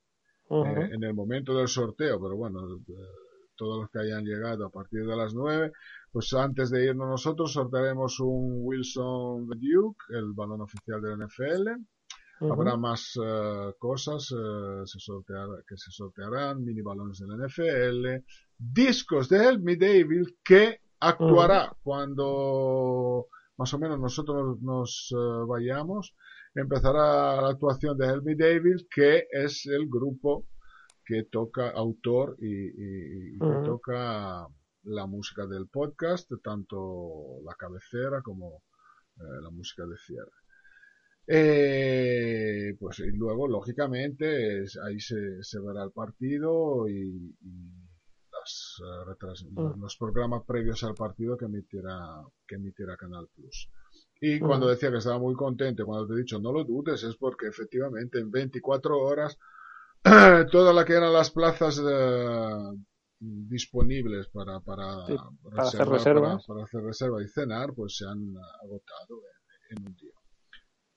[0.50, 2.92] eh, en el momento del sorteo, pero bueno, eh,
[3.62, 5.70] todos los que hayan llegado a partir de las 9,
[6.10, 11.68] pues antes de irnos nosotros sortearemos un Wilson Duke, el balón oficial del NFL.
[12.52, 18.24] Habrá más eh, cosas eh, se sortear- que se sortearán, mini balones del NFL,
[18.58, 23.26] discos de Help Me Devil que actuará cuando
[23.58, 26.14] más o menos nosotros nos eh, vayamos.
[26.54, 30.46] Empezará la actuación de Help Me Devil, que es el grupo
[31.04, 33.64] que toca autor y, y- y que Ujú.
[33.64, 34.46] toca
[34.84, 38.62] la música del podcast, tanto la cabecera como
[39.18, 40.30] eh, la música de cierre.
[41.26, 47.70] Eh, pues y luego, lógicamente, es- ahí se, se verá el partido y, y
[48.32, 49.80] las, eh, retras- Mm.
[49.80, 53.68] los programas previos al partido que emitirá, que emitirá Canal Plus.
[54.20, 54.70] Y cuando Mm.
[54.70, 58.18] decía que estaba muy contento, cuando te he dicho no lo dudes, es porque efectivamente
[58.18, 59.38] en 24 horas
[60.50, 61.80] todas las que eran las plazas
[63.20, 66.44] disponibles para, para, Sí, para hacer reservas.
[66.46, 68.34] para- hacer reserva y cenar, pues se han
[68.64, 69.20] agotado
[69.70, 70.12] en, en un día.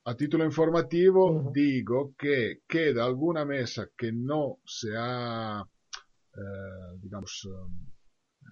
[0.05, 8.49] A título informativo, digo que queda alguna mesa que no se ha, eh, digamos, eh,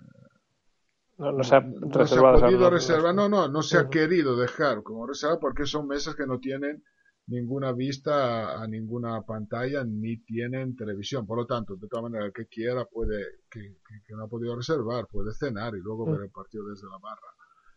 [1.19, 4.35] No, no se ha no se ha podido reservar, no, no, no se ha querido
[4.35, 6.83] dejar como reserva porque son mesas que no tienen
[7.27, 11.25] ninguna vista a, a ninguna pantalla ni tienen televisión.
[11.27, 14.27] Por lo tanto, de todas maneras, el que quiera puede, que, que- que no ha
[14.29, 16.17] podido reservar, puede cenar y luego Mm.
[16.17, 17.27] ver el partido desde la barra.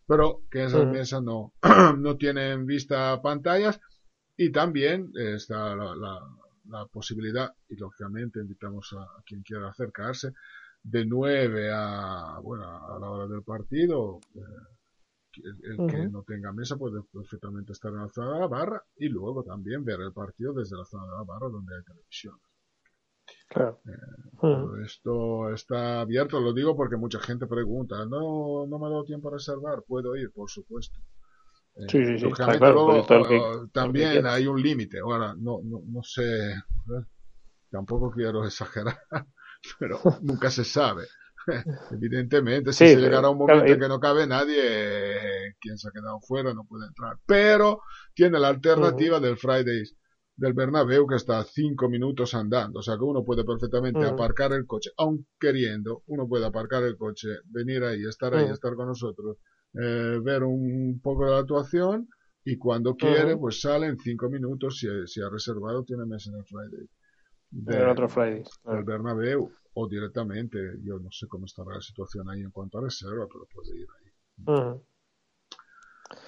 [0.07, 0.87] Pero que esas Ujú.
[0.87, 1.53] mesas no,
[1.99, 3.81] no tienen vista a pantallas
[4.37, 6.29] y también está la, la-
[6.69, 10.33] la posibilidad, y lógicamente invitamos a, a quien quiera acercarse,
[10.83, 14.41] de 9 a, bueno, a la hora del partido, eh,
[15.45, 18.83] el, el que no tenga mesa puede perfectamente estar en la zona de la barra
[18.97, 22.39] y luego también ver el partido desde la zona de la barra donde hay televisión.
[23.49, 23.81] Claro.
[24.41, 29.05] Todo esto está abierto, lo digo porque mucha gente pregunta, no, no me ha dado
[29.05, 30.99] tiempo a reservar, puedo ir, por supuesto.
[31.77, 34.99] Eh, Sí, sí, sí, claro, luego, que- eh, también hay un límite.
[35.01, 37.05] Ahora, no, no, no sé, ¿eh?
[37.71, 38.99] tampoco quiero exagerar,
[39.79, 41.05] pero nunca se sabe.
[41.91, 45.89] Evidentemente, si Sí, se llegará un momento en que no cabe nadie, eh, quien se
[45.89, 47.19] ha quedado fuera no puede entrar.
[47.27, 47.83] Pero
[48.15, 49.95] tiene la alternativa del Fridays
[50.37, 52.81] del Bernabéu que está a cinco minutos andando.
[52.81, 56.97] O sea que uno puede perfectamente aparcar el coche, aun queriendo, uno puede aparcar el
[56.97, 59.39] coche, venir ahí, estar ahí, estar con nosotros,
[59.75, 62.09] eh, ver un poco de la actuación
[62.45, 64.79] y cuando quiere, pues sale en cinco minutos.
[64.79, 66.89] Si, si ha reservado, tiene mesa en el Friday.
[67.67, 68.49] En el otro Fridays.
[68.65, 72.83] del Bernabéu o directamente, yo no sé cómo estará la situación ahí en cuanto a
[72.83, 74.11] reserva, pero puede ir ahí.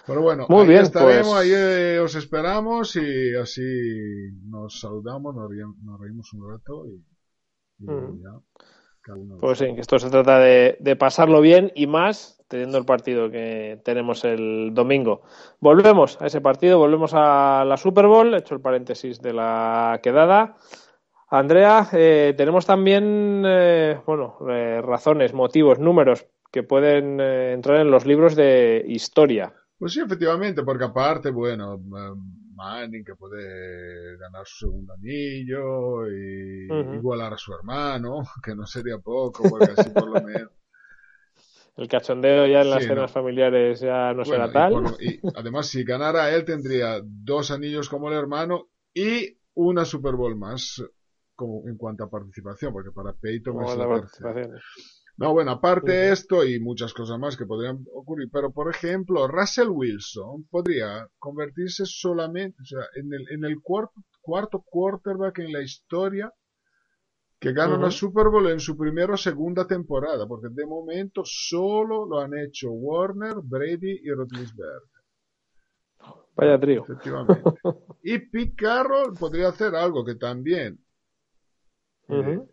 [0.07, 3.63] Pero bueno, Muy ahí bien, estaremos, pues- ahí eh, os esperamos y así
[4.45, 7.03] nos saludamos, nos, ri- nos reímos un rato y,
[8.23, 8.33] ya.
[9.41, 13.31] Pues sí, que esto se trata de, de pasarlo bien y más teniendo el partido
[13.31, 15.23] que tenemos el domingo.
[15.61, 20.01] Volvemos a ese partido, volvemos a la Super Bowl, he hecho el paréntesis de la
[20.03, 20.57] quedada.
[21.31, 27.91] Andrea, eh, tenemos también, eh, bueno, eh, razones, motivos, números que pueden eh, entrar en
[27.91, 29.53] los libros de historia.
[29.79, 32.15] Pues sí, efectivamente, porque aparte, bueno, eh,
[32.55, 38.99] Manning que puede ganar su segundo anillo y igualar a su hermano, que no sería
[38.99, 40.53] poco, porque así por lo menos.
[41.77, 43.13] El cachondeo ya en las Sí, cenas no.
[43.13, 44.83] familiares ya no será y tal.
[44.83, 50.15] por- y además, si ganara él, tendría dos anillos como el hermano y una Super
[50.15, 50.83] Bowl más
[51.39, 54.35] como en cuanto a participación, porque para Peyton es la la tercera.
[54.35, 54.61] participación.
[55.17, 59.29] No, bueno, aparte de esto y muchas cosas más que podrían ocurrir, pero por ejemplo,
[59.29, 65.53] Russell Wilson podría convertirse solamente, o sea, en el, en el cuarto, cuarto quarterback en
[65.53, 66.33] la historia
[67.41, 67.93] que gana una Ujú.
[67.93, 72.71] Super Bowl en su primera o segunda temporada, porque de momento solo lo han hecho
[72.73, 74.83] Warner, Brady y Roethlisberger.
[76.37, 76.83] Vaya trío.
[76.83, 77.43] Efectivamente.
[78.03, 80.79] y Pete Carroll podría hacer algo que también
[82.09, 82.49] Ujú.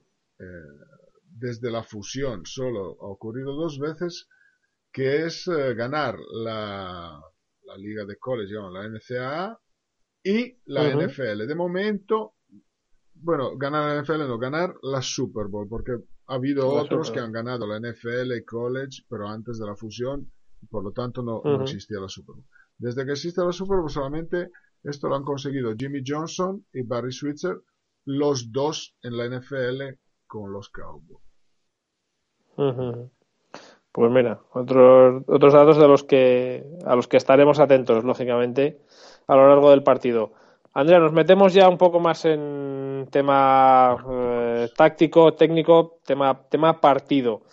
[1.29, 4.27] desde la fusión solo ha ocurrido dos veces,
[4.91, 7.21] que es eh, ganar la,
[7.63, 9.59] la liga de college, digamos, la NCAA
[10.23, 10.89] y la.
[10.95, 11.47] NFL.
[11.47, 12.35] De momento,
[13.13, 15.93] bueno, ganar la NFL no, ganar la Super Bowl, porque
[16.27, 19.75] ha habido La otros que han ganado la NFL y college, pero antes de la
[19.75, 20.31] fusión,
[20.69, 22.45] por lo tanto no, no existía la Super Bowl.
[22.77, 24.49] Desde que existe la Super Bowl solamente
[24.85, 27.59] esto lo han conseguido Jimmy Johnson y Barry Switzer,
[28.05, 31.19] los dos en la NFL con los Cowboys.
[33.91, 38.81] Pues mira, otros, otros datos de los que, a los que estaremos atentos, lógicamente,
[39.27, 40.33] a lo largo del partido.
[40.73, 47.43] Andrea, nos metemos ya un poco más en tema eh, táctico, técnico, tema, tema partido.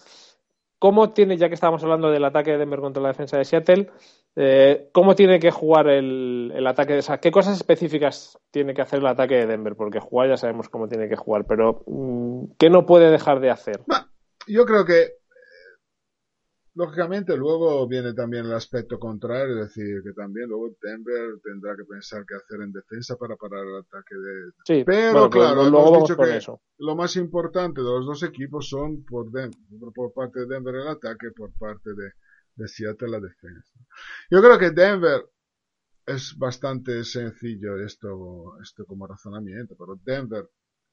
[0.81, 3.91] ¿Cómo tiene, ya que estábamos hablando del ataque de Denver contra la defensa de Seattle,
[4.37, 6.99] eh, cómo tiene que jugar el, el ataque?
[6.99, 9.77] O sea, ¿qué cosas específicas tiene que hacer el ataque de Denver?
[9.77, 13.51] Porque jugar ya sabemos cómo tiene que jugar, pero mm, ¿qué no puede dejar de
[13.51, 13.81] hacer?
[14.47, 15.13] Yo creo que, eh,
[16.75, 21.85] lógicamente, luego viene también el aspecto contrario, es decir, que también luego Denver tendrá que
[21.85, 24.51] pensar qué hacer en defensa para parar el ataque de...
[24.65, 26.61] Sí, Pero, bueno, claro, luego hemos dicho que eso.
[26.79, 29.51] lo más importante de los dos equipos son por, Den-
[29.95, 32.11] por parte de Denver el ataque, por parte de,
[32.55, 33.73] de Seattle la defensa.
[34.31, 35.23] Yo creo que Denver
[36.07, 40.49] es bastante sencillo esto, esto como razonamiento, pero Denver,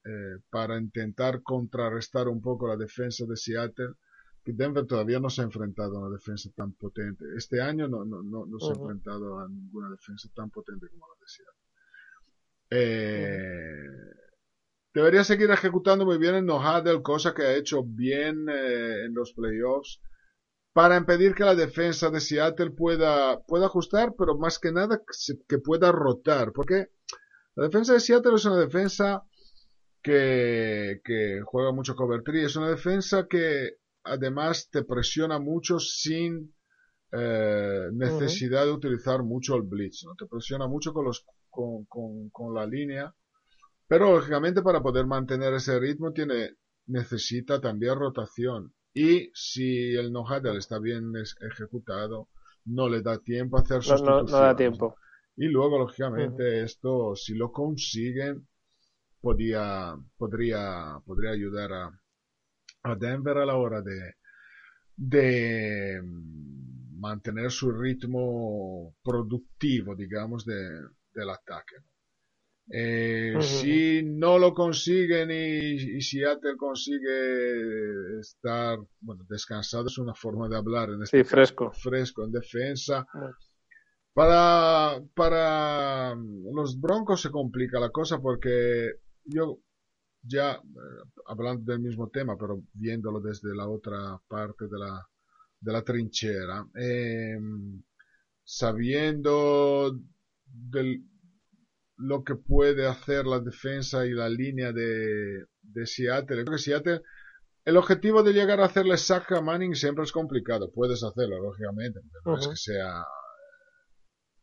[0.05, 3.95] eh, para intentar contrarrestar un poco la defensa de Seattle,
[4.43, 7.25] que Denver todavía no se ha enfrentado a una defensa tan potente.
[7.35, 11.07] Este año no, no, no, no se ha enfrentado a ninguna defensa tan potente como
[11.07, 11.59] la de Seattle.
[12.71, 13.87] Eh,
[14.93, 19.13] debería seguir ejecutando muy bien en No Huddle, cosa que ha hecho bien eh, en
[19.13, 20.01] los playoffs,
[20.79, 25.01] para impedir que la defensa de Seattle pueda, pueda ajustar, pero más que nada
[25.45, 26.87] que, pueda rotar, porque
[27.55, 29.25] la defensa de Seattle es una defensa
[30.01, 33.71] que, que juega mucho cover three, es una defensa que
[34.05, 36.55] además te presiona mucho sin
[37.11, 40.15] eh, necesidad de utilizar mucho el blitz, ¿no?
[40.15, 43.13] te presiona mucho con, los, con, con, con la línea,
[43.85, 46.51] pero lógicamente para poder mantener ese ritmo tiene,
[46.85, 48.73] necesita también rotación.
[48.93, 52.29] Y si el no huddle está bien ejecutado,
[52.65, 54.29] no le da tiempo a hacer No, no, sustituciones.
[54.29, 54.95] no da tiempo.
[55.37, 58.47] Y luego, lógicamente, esto, si lo consiguen,
[59.21, 62.01] podía, podría, podría ayudar a,
[62.83, 64.15] a Denver a la hora de,
[64.95, 70.55] de mm, mantener su ritmo productivo, digamos, de,
[71.13, 71.75] del ataque.
[71.79, 71.87] ¿no?
[72.71, 73.43] Eh, Ujú.
[73.43, 80.57] Si no lo consiguen y, y Seattle consigue estar, bueno, descansado es una forma de
[80.57, 81.71] hablar en este Sí, caso, fresco.
[81.73, 83.35] fresco en defensa, Bueno.
[84.13, 88.91] para, para los Broncos se complica la cosa porque
[89.25, 89.59] yo
[90.21, 90.59] ya, eh,
[91.27, 95.07] hablando del mismo tema, pero viéndolo desde la otra parte de la,
[95.59, 97.37] de la trinchera, eh,
[98.43, 99.97] sabiendo
[100.45, 101.03] del,
[101.99, 107.01] lo que puede hacer la defensa y la línea de, de Seattle, creo que Seattle
[107.65, 110.71] el objetivo de llegar a hacerle sack a Manning siempre es complicado.
[110.73, 112.51] Puedes hacerlo, lógicamente, pero no es Ujú.
[112.51, 113.03] que sea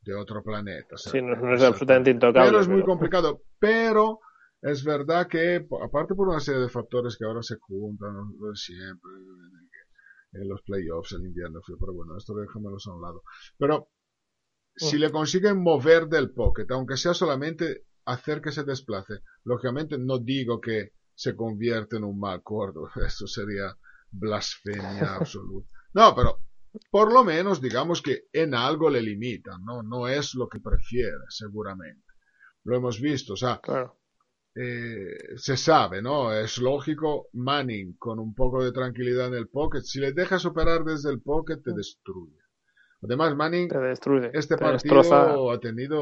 [0.02, 0.94] de otro planeta.
[0.94, 2.50] o sea, Sí, no, no es absolutamente intocable.
[2.50, 3.42] Pero es muy pero- complicado.
[3.58, 4.20] Pero
[4.62, 8.12] es verdad que, aparte por una serie de factores que ahora se juntan,
[8.54, 9.10] siempre,
[10.32, 13.22] en los playoffs, el invierno pero bueno, esto déjamelos a un lado.
[13.58, 13.88] Pero
[14.76, 15.00] si Mm.
[15.00, 20.60] le consiguen mover del pocket, aunque sea solamente hacer que se desplace, lógicamente no digo
[20.60, 23.76] que se convierte en un mal cordo, eso sería
[24.10, 25.68] blasfemia absoluta.
[25.94, 26.40] No, pero
[26.90, 29.82] por lo menos digamos que en algo le limitan, ¿no?
[29.82, 32.04] No es lo que prefiere, seguramente.
[32.64, 33.98] Lo hemos visto, o sea, Claro.
[34.54, 36.32] eh, se sabe, ¿no?
[36.32, 40.84] Es lógico, Manning con un poco de tranquilidad en el pocket, si le dejas operar
[40.84, 42.36] desde el pocket te destruye.
[43.06, 43.68] Además, Manning
[44.32, 45.52] este te partido destroza.
[45.52, 46.00] ha tenido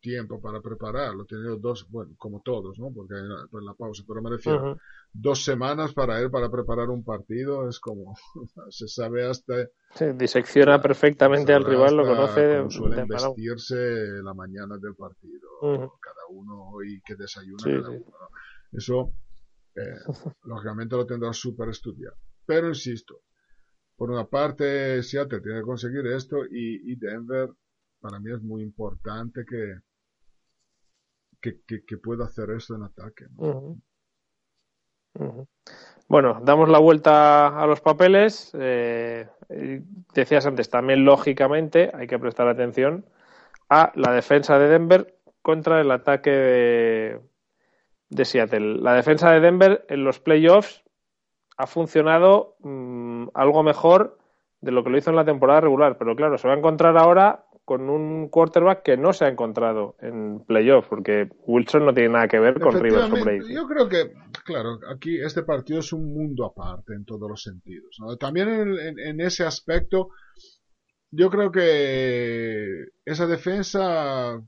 [0.00, 2.92] tiempo para prepararlo, ha tenido dos, bueno, como todos, ¿no?
[2.94, 4.76] Porque hay una- por la pausa, pero me refiero,
[5.12, 8.14] dos semanas para él para preparar un partido es como,
[8.70, 9.54] se sabe hasta
[9.94, 14.94] Sí, disecciona perfectamente al rival, lo conoce de, cómo suelen de vestirse la mañana del
[14.94, 15.48] partido,
[16.00, 18.04] cada uno y que desayuna Sí, cada sí.
[18.04, 18.16] uno.
[18.20, 18.78] ¿no?
[18.78, 19.12] Eso,
[19.76, 19.98] eh,
[20.44, 22.16] lógicamente lo tendrá súper estudiado.
[22.44, 23.22] Pero insisto,
[23.96, 27.50] por una parte Seattle tiene que conseguir esto y, Denver
[28.00, 29.80] para mí es muy importante que,
[31.40, 33.26] que, pueda hacer esto en ataque.
[36.08, 38.52] Bueno, damos la vuelta a los papeles.
[38.54, 39.28] Eh,
[40.14, 43.06] decías antes, también lógicamente hay que prestar atención
[43.68, 47.20] a la defensa de Denver contra el ataque de,
[48.10, 48.76] de Seattle.
[48.76, 50.84] La defensa de Denver en los playoffs
[51.56, 54.18] ha funcionado mm, algo mejor
[54.60, 56.96] de lo que lo hizo en la temporada regular, pero claro, se va a encontrar
[56.96, 62.10] ahora con un quarterback que no se ha encontrado en playoffs, porque Wilson no tiene
[62.10, 63.54] nada que ver con Rivers o Brady.
[63.54, 64.12] Yo creo que,
[64.44, 67.96] claro, aquí este partido es un mundo aparte en todos los sentidos.
[68.00, 68.16] ¿no?
[68.16, 70.10] También en, en- en ese aspecto,
[71.10, 74.40] yo creo que esa defensa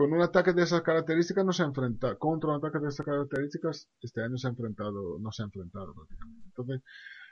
[0.00, 3.04] con un ataque de esas características no se ha enfrentado, contra un ataque de esas
[3.04, 6.42] características, este año se ha enfrentado, no se ha enfrentado prácticamente.
[6.46, 6.80] Entonces,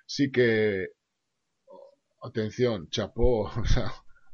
[0.04, 0.88] sí que,
[2.22, 3.90] atención, chapó, o sea,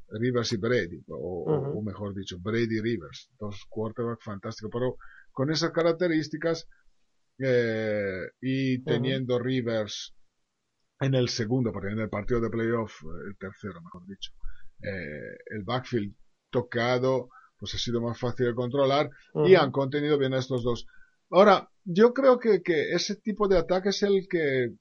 [0.08, 4.96] Rivers y Brady, o, mejor dicho, Brady y Rivers, dos quarterbacks fantásticos, pero
[5.30, 6.66] con esas características
[7.38, 10.12] eh, y teniendo Rivers
[10.98, 14.32] en el segundo, porque en el partido de playoff, el tercero, mejor dicho,
[14.82, 16.16] eh, el backfield
[16.50, 17.28] tocado,
[17.58, 19.10] pues ha sido más fácil de controlar
[19.46, 20.86] y han contenido bien a estos dos.
[21.30, 24.74] Ahora, yo creo que, que ese tipo de ataque es el que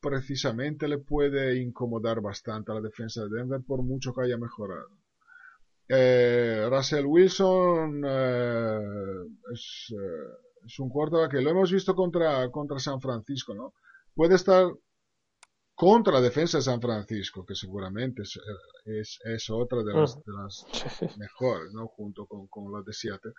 [0.00, 4.88] precisamente le puede incomodar bastante a la defensa de Denver por mucho que haya mejorado.
[5.88, 8.80] Eh, Russell Wilson eh,
[9.52, 13.74] es, eh, es un quarterback que lo hemos visto contra, contra San Francisco, ¿no?
[14.14, 14.70] Puede estar
[15.80, 20.14] contra la defensa de San Francisco, que seguramente es, eh, es, es otra de las,
[20.14, 21.86] de las mejores, ¿no?
[21.86, 23.32] Junto con, con la de Seattle.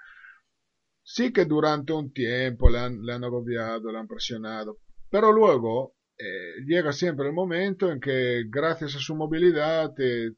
[1.03, 4.79] Sí que durante un tiempo le han, le han agobiado, le han presionado,
[5.11, 10.31] pero luego eh, llega siempre el momento en que gracias a su movilidad te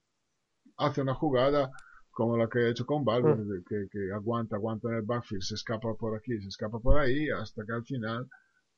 [0.75, 1.71] hace una jugada
[2.11, 5.41] como la que ha hecho con Balvin, de que, que aguanta, aguanta en el backfield,
[5.41, 8.27] se escapa por aquí, se escapa por ahí, hasta que al final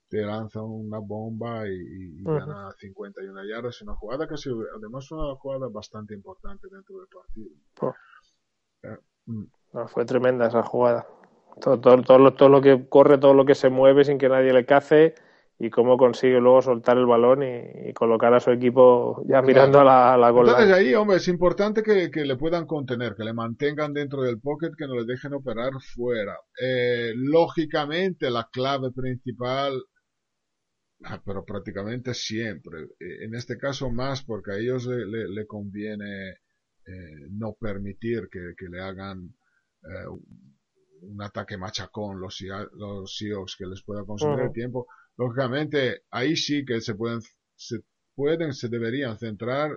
[0.10, 2.34] te lanza una bomba y, y- y Ujú.
[2.40, 3.82] gana 51 yardas.
[3.82, 7.50] Una jugada sido, además, una jugada bastante importante dentro del partido.
[7.82, 7.94] Oh.
[8.84, 9.44] Eh, mm,
[9.74, 11.08] No, fue tremenda esa jugada.
[11.62, 14.30] Todo, todo, todo, lo, todo lo que corre, todo lo que se mueve sin que
[14.30, 15.16] nadie le cace
[15.58, 19.80] y cómo consigue luego soltar el balón y, y colocar a su equipo ya mirando
[19.80, 23.24] a la, a la Entonces ahí, hombre, es importante que, que le puedan contener, que
[23.24, 26.36] le mantengan dentro del pocket, que no le dejen operar fuera.
[26.62, 29.82] Eh, lógicamente, la clave principal,
[31.06, 35.46] ah, pero prácticamente siempre, eh, en este caso más porque a ellos le, le- le
[35.48, 39.34] conviene eh, no permitir que, que le hagan
[39.84, 40.08] eh,
[41.02, 44.88] un ataque machacón los, los que les pueda consumir el tiempo.
[45.18, 47.22] Lógicamente, ahí sí que se pueden,
[47.56, 47.80] se
[48.16, 49.72] pueden, se deberían centrar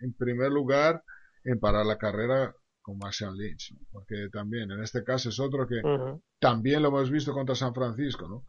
[0.00, 1.02] en primer lugar
[1.44, 3.78] en parar la carrera con Marshall Lynch, ¿no?
[3.92, 5.80] porque también en este caso es otro que
[6.40, 8.44] también lo hemos visto contra San Francisco, ¿no?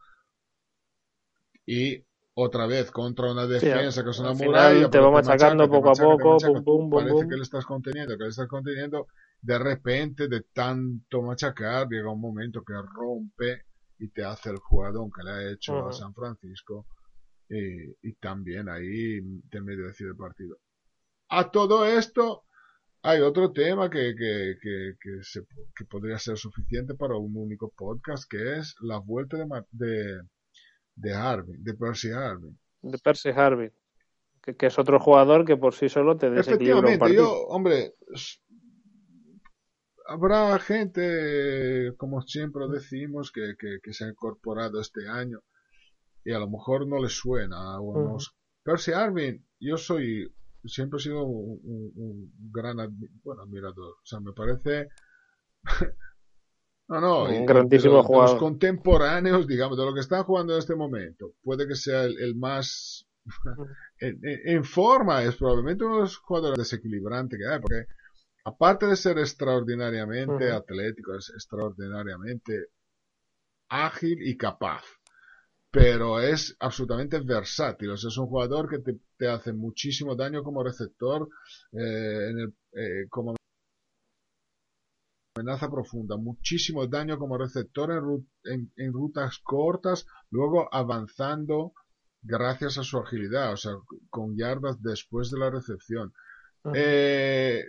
[1.66, 2.04] Y
[2.34, 5.90] otra vez contra una defensa que es una al muralla, te va machacando poco a
[5.90, 9.06] machaca, te poco, machaca, parece que le estás conteniendo, que le estás conteniendo,
[9.40, 13.62] de repente de tanto machacar llega un momento que rompe
[13.98, 15.92] y te hace el jugador que le ha hecho a Ujú.
[15.92, 16.86] San Francisco
[17.48, 20.56] y, y también ahí te medio decide el partido.
[21.28, 22.44] A todo esto
[23.02, 25.42] hay otro tema que, que, que, que, se,
[25.76, 30.22] que podría ser suficiente para un único podcast, que es la vuelta de, de,
[30.96, 32.52] de Harvey, de Percy Harvey.
[32.82, 33.72] De Percy Harvin,
[34.42, 37.28] que, que es otro jugador que por sí solo te desequilibra un Efectivamente, partido.
[37.28, 37.94] yo, hombre,
[40.06, 45.40] habrá gente, como siempre decimos, que, que, que se ha incorporado este año
[46.24, 48.18] y a lo mejor no le suena o no
[48.64, 50.32] Percy Harvin, yo soy,
[50.64, 53.94] siempre he sido un, un- un gran admi- bueno, admirador.
[54.02, 54.88] O sea, me parece...
[56.88, 58.38] no, no, Un grandísimo los- de los jugador.
[58.38, 61.32] contemporáneos, digamos, de lo que están jugando en este momento.
[61.42, 63.06] Puede que sea el, el más
[64.00, 67.86] en, en- en forma es probablemente uno de los jugadores desequilibrantes que hay, porque
[68.44, 72.66] aparte de ser extraordinariamente atlético, es extraordinariamente
[73.68, 74.84] ágil y capaz,
[75.70, 80.42] pero es absolutamente versátil, o sea, es un jugador que te, te hace muchísimo daño
[80.44, 81.28] como receptor,
[81.72, 83.34] eh, en el, eh, como
[85.34, 91.72] amenaza profunda, muchísimo daño como receptor en, ru- en- en rutas cortas, luego avanzando
[92.22, 93.72] gracias a su agilidad, o sea,
[94.10, 96.12] con yardas después de la recepción.
[96.74, 97.62] Eh,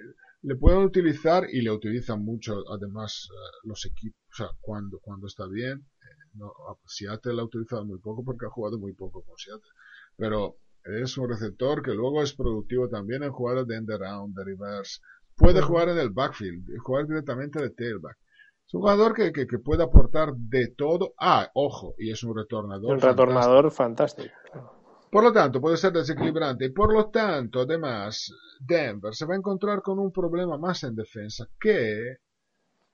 [0.43, 5.25] le pueden utilizar y le utilizan mucho, además, eh, los equipos, o sea, cuando, cuando
[5.27, 5.79] está bien.
[5.79, 6.53] eh, no,
[6.85, 9.71] Seattle la ha utilizado muy poco porque ha jugado muy poco con Seattle,
[10.15, 14.43] pero es un receptor que luego es productivo también en jugadas de end around, de
[14.43, 15.01] reverse.
[15.35, 18.17] Puede jugar en el backfield, jugar directamente de tailback.
[18.67, 21.13] Es un jugador que, que, que puede aportar de todo.
[21.19, 22.93] Ah, ojo, y es un retornador.
[22.93, 23.25] Un fantástico.
[23.25, 24.33] retornador fantástico.
[25.11, 26.65] Por lo tanto, puede ser desequilibrante.
[26.65, 30.95] Y por lo tanto, además, Denver se va a encontrar con un problema más en
[30.95, 32.17] defensa que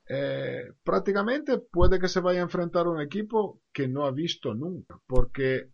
[0.07, 4.53] eh, prácticamente puede que se vaya a enfrentar a un equipo que no ha visto
[4.53, 4.99] nunca.
[5.07, 5.69] Porque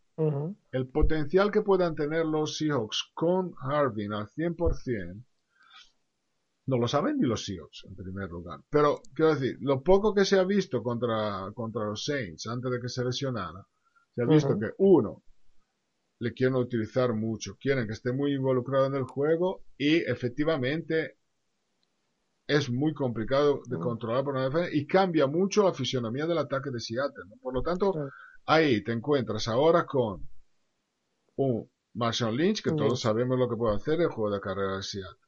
[0.71, 5.23] el potencial que puedan tener los Seahawks con Harvin al 100%
[6.67, 8.59] no lo saben ni los Seahawks en primer lugar.
[8.69, 12.79] Pero quiero decir, lo poco que se ha visto contra, contra los Saints antes de
[12.79, 13.65] que se lesionara,
[14.13, 15.23] se ha visto que uno,
[16.19, 21.17] le quieren utilizar mucho, quieren que esté muy involucrado en el juego y efectivamente
[22.47, 26.71] es muy complicado de controlar por una defensa y cambia mucho la fisionomía del ataque
[26.71, 27.25] de Seattle.
[27.27, 27.35] ¿no?
[27.41, 27.93] Por lo tanto,
[28.45, 30.27] ahí te encuentras ahora con
[31.35, 34.83] un Marshall Lynch, que todos sabemos lo que puede hacer el juego de carrera de
[34.83, 35.26] Seattle.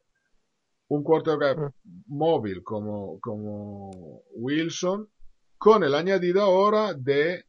[0.89, 1.71] Un quarterback Mm.
[2.07, 3.91] móvil como, como
[4.35, 5.09] Wilson,
[5.57, 7.45] con el añadido ahora de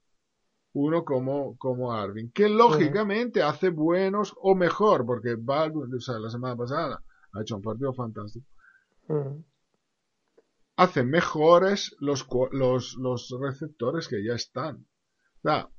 [0.75, 6.31] uno como, como Arvin, que lógicamente hace buenos o mejor, porque Baldwin, o sea, la
[6.31, 8.47] semana pasada ha hecho un partido fantástico,
[9.09, 9.45] Ujú.
[10.77, 14.85] hace mejores los, los, los receptores que ya están.
[15.39, 15.71] O sea,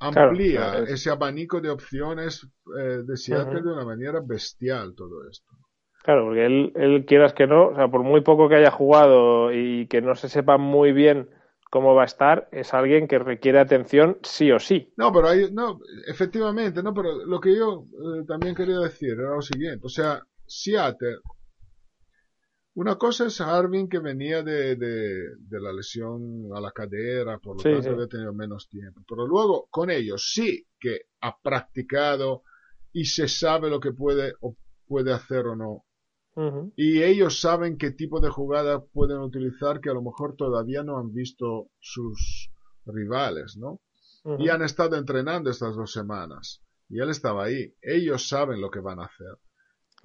[0.00, 2.46] amplía claro, ese abanico de opciones
[2.78, 3.62] eh, de Seattle Ujú.
[3.62, 5.52] de una manera bestial todo esto.
[6.02, 9.52] Claro, porque él, él quieras que no, o sea, por muy poco que haya jugado
[9.52, 11.30] y que no se sepa muy bien
[11.70, 14.92] cómo va a estar, es alguien que requiere atención sí o sí.
[14.96, 17.86] No, pero hay, no, efectivamente, no, pero lo que yo
[18.20, 21.18] eh, también quería decir era lo siguiente, o sea, Seattle,
[22.74, 27.56] una cosa es Harvin que venía de, de, de la lesión a la cadera, por
[27.56, 27.92] lo Sí, tanto sí.
[27.92, 32.44] había tenido menos tiempo, pero luego con ellos sí que ha practicado
[32.92, 35.84] y se sabe lo que puede o puede hacer o no.
[36.76, 40.98] Y ellos saben qué tipo de jugada pueden utilizar que a lo mejor todavía no
[40.98, 42.50] han visto sus
[42.86, 43.80] rivales, ¿no?
[44.38, 46.62] Y han estado entrenando estas dos semanas.
[46.88, 47.74] Y él estaba ahí.
[47.82, 49.38] Ellos saben lo que van a hacer.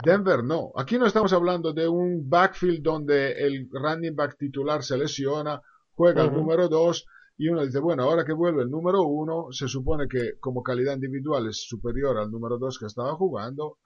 [0.03, 0.71] Denver no.
[0.75, 5.61] Aquí no estamos hablando de un backfield donde el running back titular se lesiona,
[5.93, 7.05] juega el número 2
[7.39, 10.95] y uno dice, bueno, ahora que vuelve el número 1, se supone que como calidad
[10.95, 13.77] individual es superior al número 2 que estaba jugando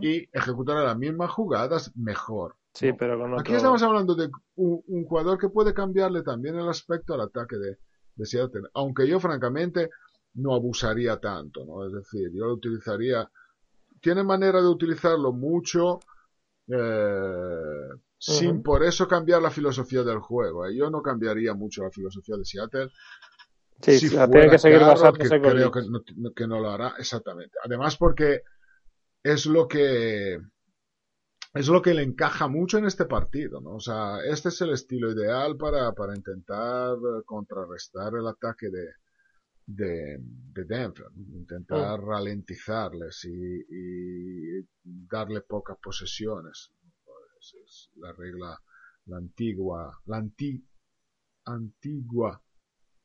[0.00, 2.56] Y ejecutará las mismas jugadas mejor.
[2.72, 6.68] Sí, pero con Aquí estamos hablando de un, un jugador que puede cambiarle también el
[6.68, 7.78] aspecto al ataque de,
[8.14, 9.90] de Seattle, aunque yo francamente
[10.34, 11.84] no abusaría tanto, ¿no?
[11.84, 13.28] Es decir, yo lo utilizaría,
[14.00, 15.98] tiene manera de utilizarlo mucho,
[16.68, 20.66] eh, sin por eso cambiar la filosofía del juego.
[20.66, 20.76] ¿eh?
[20.76, 22.88] Yo no cambiaría mucho la filosofía de Seattle.
[23.80, 26.60] Sí, si fuera tiene que seguir Carroll, basándose que con creo que no- que no
[26.60, 27.56] lo hará exactamente.
[27.64, 28.42] Además porque
[29.22, 30.38] es lo que
[31.52, 33.74] es lo que le encaja mucho en este partido, ¿no?
[33.74, 38.86] O sea, este es el estilo ideal para, para intentar contrarrestar el ataque de,
[39.66, 46.70] de, de Denver, intentar ralentizarles y, y darle pocas posesiones.
[47.04, 48.56] Pues es la regla,
[49.06, 50.64] la antigua, la anti,
[51.46, 52.40] antigua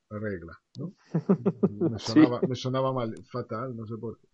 [0.10, 0.94] regla, ¿no?
[1.90, 4.28] Me sonaba, me sonaba mal, fatal, no sé por qué.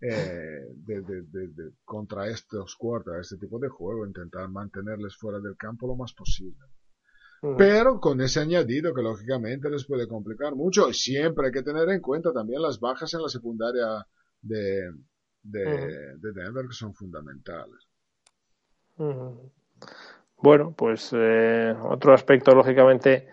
[0.00, 5.40] Eh, de, de, de, de- contra estos quarters, este tipo de juego, intentar mantenerles fuera
[5.40, 6.66] del campo lo más posible.
[7.56, 10.88] Pero con ese añadido que lógicamente les puede complicar mucho.
[10.90, 14.06] Y siempre hay que tener en cuenta también las bajas en la secundaria
[14.42, 14.92] de,
[15.42, 17.88] de, Denver que son fundamentales.
[20.38, 23.28] Bueno, pues eh, otro aspecto, lógicamente,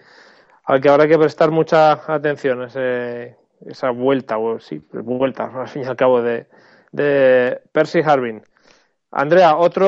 [0.65, 5.83] al que habrá que prestar mucha atención, ese, esa vuelta, o sí, vuelta, al fin
[5.83, 6.47] y al cabo, de,
[6.91, 8.41] de Percy Harvin.
[9.11, 9.87] Andrea, otro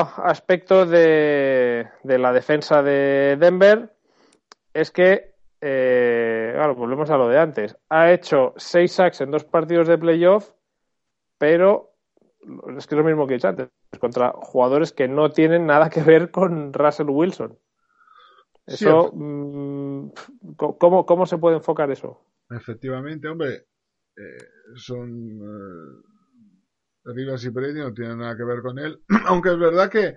[0.00, 3.94] aspecto de, de la defensa de Denver
[4.74, 7.76] es que, eh, claro, volvemos a lo de antes.
[7.88, 10.50] Ha hecho seis sacks en dos partidos de playoff,
[11.38, 11.92] pero
[12.76, 13.68] es que es lo mismo que he dicho antes,
[14.00, 17.58] contra jugadores que no tienen nada que ver con Russell Wilson.
[18.66, 20.10] Sí, Eso, efe- mm,
[20.56, 22.20] ¿cómo, ¿cómo se puede enfocar eso?
[22.56, 23.66] Efectivamente, hombre,
[24.16, 24.38] eh,
[24.76, 26.02] son eh,
[27.04, 30.16] Rivas y Brady no tienen nada que ver con él, aunque es verdad que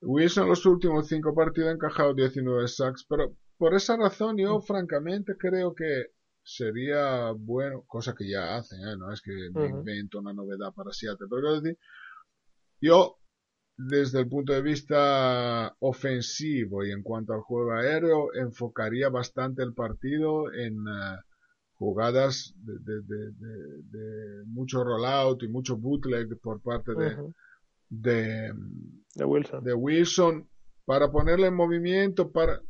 [0.00, 4.38] Wilson en los últimos cinco partidos ha encajado 19 sacks, pero por esa razón Mm.
[4.38, 6.12] yo francamente creo que
[6.42, 8.96] sería bueno, cosa que ya hacen, ¿eh?
[8.96, 11.78] no es que me invento una novedad para Seattle, pero quiero decir,
[12.80, 13.18] yo
[13.76, 19.74] desde el punto de vista ofensivo y en cuanto al juego aéreo, enfocaría bastante el
[19.74, 21.16] partido en eh,
[21.78, 27.16] jugadas de, de- de- de- de mucho rollout y mucho bootleg por parte de,
[27.88, 28.52] de,
[29.14, 29.64] De Wilson.
[29.64, 30.48] de Wilson
[30.84, 32.60] para ponerle en movimiento, para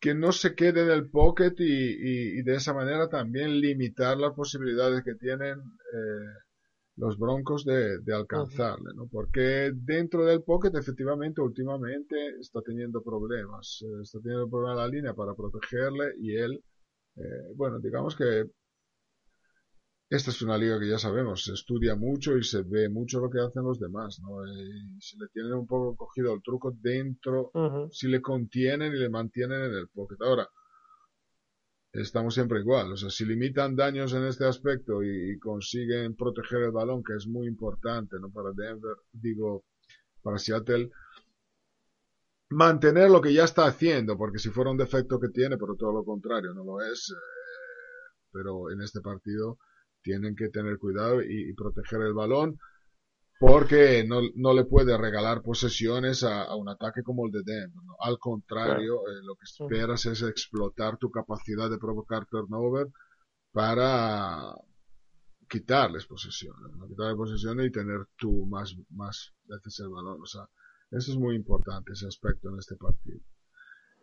[0.00, 4.16] que no se quede en el pocket y, y- y de esa manera también limitar
[4.16, 6.30] las posibilidades que tienen eh,
[6.96, 9.06] los Broncos de, de alcanzarle, ¿no?
[9.08, 15.14] Porque dentro del pocket efectivamente últimamente está teniendo problemas, eh, está teniendo problemas la línea
[15.14, 16.62] para protegerle y él,
[17.18, 18.44] eh, bueno, digamos que
[20.10, 23.28] esta es una liga que ya sabemos, se estudia mucho y se ve mucho lo
[23.28, 24.46] que hacen los demás, ¿no?
[24.46, 27.50] Y si le tienen un poco cogido el truco dentro,
[27.92, 30.16] si le contienen y le mantienen en el pocket.
[30.20, 30.48] Ahora,
[31.92, 36.62] estamos siempre igual, o sea, si limitan daños en este aspecto y, y consiguen proteger
[36.62, 38.30] el balón, que es muy importante, ¿no?
[38.30, 39.64] Para Denver, digo,
[40.22, 40.90] para Seattle,
[42.50, 45.92] mantener lo que ya está haciendo, porque si fuera un defecto que tiene, pero todo
[45.92, 47.20] lo contrario, no lo es, eh,
[48.32, 49.58] pero en este partido
[50.02, 52.58] tienen que tener cuidado y, y proteger el balón
[53.38, 57.84] porque no, no le puede regalar posesiones a, a un ataque como el de Denver.
[57.84, 57.94] ¿no?
[58.00, 62.88] Al contrario, eh, lo que esperas es explotar tu capacidad de provocar turnover
[63.52, 64.54] para
[65.48, 66.88] quitarles posesiones, ¿no?
[66.88, 70.20] quitarles posesiones y tener tú más, más veces el balón.
[70.20, 70.42] O sea,
[70.90, 73.20] eso es muy importante, ese aspecto en este partido.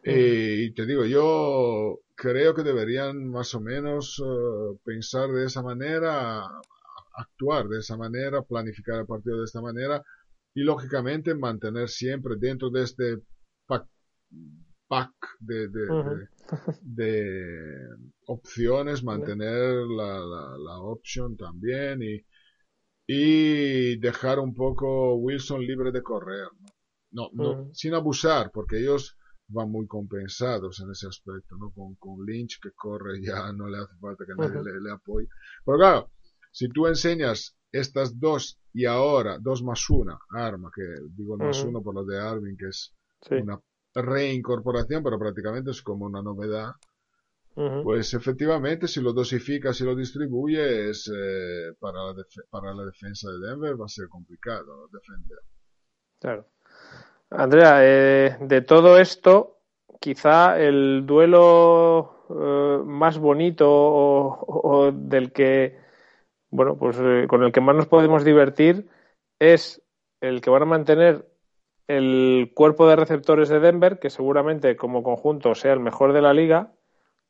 [0.03, 5.63] Eh, y te digo, yo creo que deberían más o menos eh, pensar de esa
[5.63, 6.43] manera,
[7.17, 10.03] actuar de esa manera, planificar el partido de esta manera
[10.53, 13.17] y lógicamente mantener siempre dentro de este
[13.65, 13.87] pack,
[14.87, 16.09] pack de, de, Ujú.
[16.17, 16.27] de,
[16.81, 17.89] de
[18.27, 22.21] opciones, mantener la, la, la option también y,
[23.07, 26.47] y dejar un poco Wilson libre de correr.
[26.61, 26.74] No,
[27.15, 27.75] no, no Ujú.
[27.81, 31.71] sin abusar, porque ellos van muy compensados en ese aspecto, ¿no?
[31.71, 35.27] Con, con Lynch que corre ya no le hace falta que nadie le, le apoye.
[35.65, 36.11] Pero claro,
[36.51, 40.83] si tú enseñas estas dos y ahora dos más una arma, que
[41.17, 41.65] digo más Ujú.
[41.65, 43.35] uno por lo de Arvin, que es Sí.
[43.35, 43.59] una
[43.93, 46.71] reincorporación, pero prácticamente es como una novedad,
[47.79, 53.39] pues efectivamente si lo dosificas y lo distribuyes eh, para, la para la defensa de
[53.47, 55.39] Denver va a ser complicado defender.
[56.19, 56.49] Claro.
[57.31, 59.57] Andrea, eh, de todo esto,
[59.99, 65.77] quizá el duelo eh, más bonito o, del que,
[66.49, 68.87] bueno, pues eh, con el que más nos podemos divertir
[69.39, 69.81] es
[70.21, 71.25] el que van a mantener
[71.87, 76.33] el cuerpo de receptores de Denver, que seguramente como conjunto sea el mejor de la
[76.33, 76.71] liga,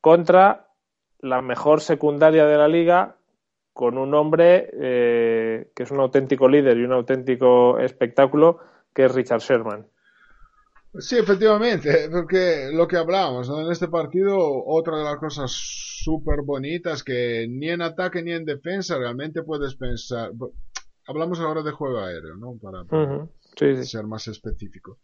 [0.02, 0.68] contra
[1.20, 3.18] la mejor secundaria de la liga,
[3.74, 8.60] con un hombre eh, que es un auténtico líder y un auténtico espectáculo,
[8.96, 9.88] que es Richard Sherman.
[10.98, 13.62] Sí, efectivamente, porque lo que hablamos, ¿no?
[13.62, 18.46] En este partido, otra de las cosas súper bonitas que ni en ataque ni en
[18.46, 20.32] defensa realmente puedes pensar.
[21.08, 22.58] Hablamos ahora de juego aéreo, ¿no?
[22.62, 23.30] Para, para Ujú.
[23.58, 23.86] Sí, sí.
[23.86, 25.00] ser más específico.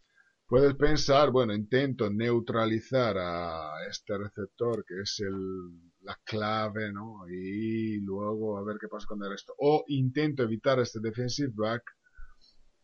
[0.46, 5.34] Puedes pensar, bueno, intento neutralizar a este receptor que es el,
[6.02, 7.28] la clave, ¿no?
[7.28, 9.54] Y luego a ver qué pasa con el resto.
[9.58, 11.82] O intento evitar este defensive back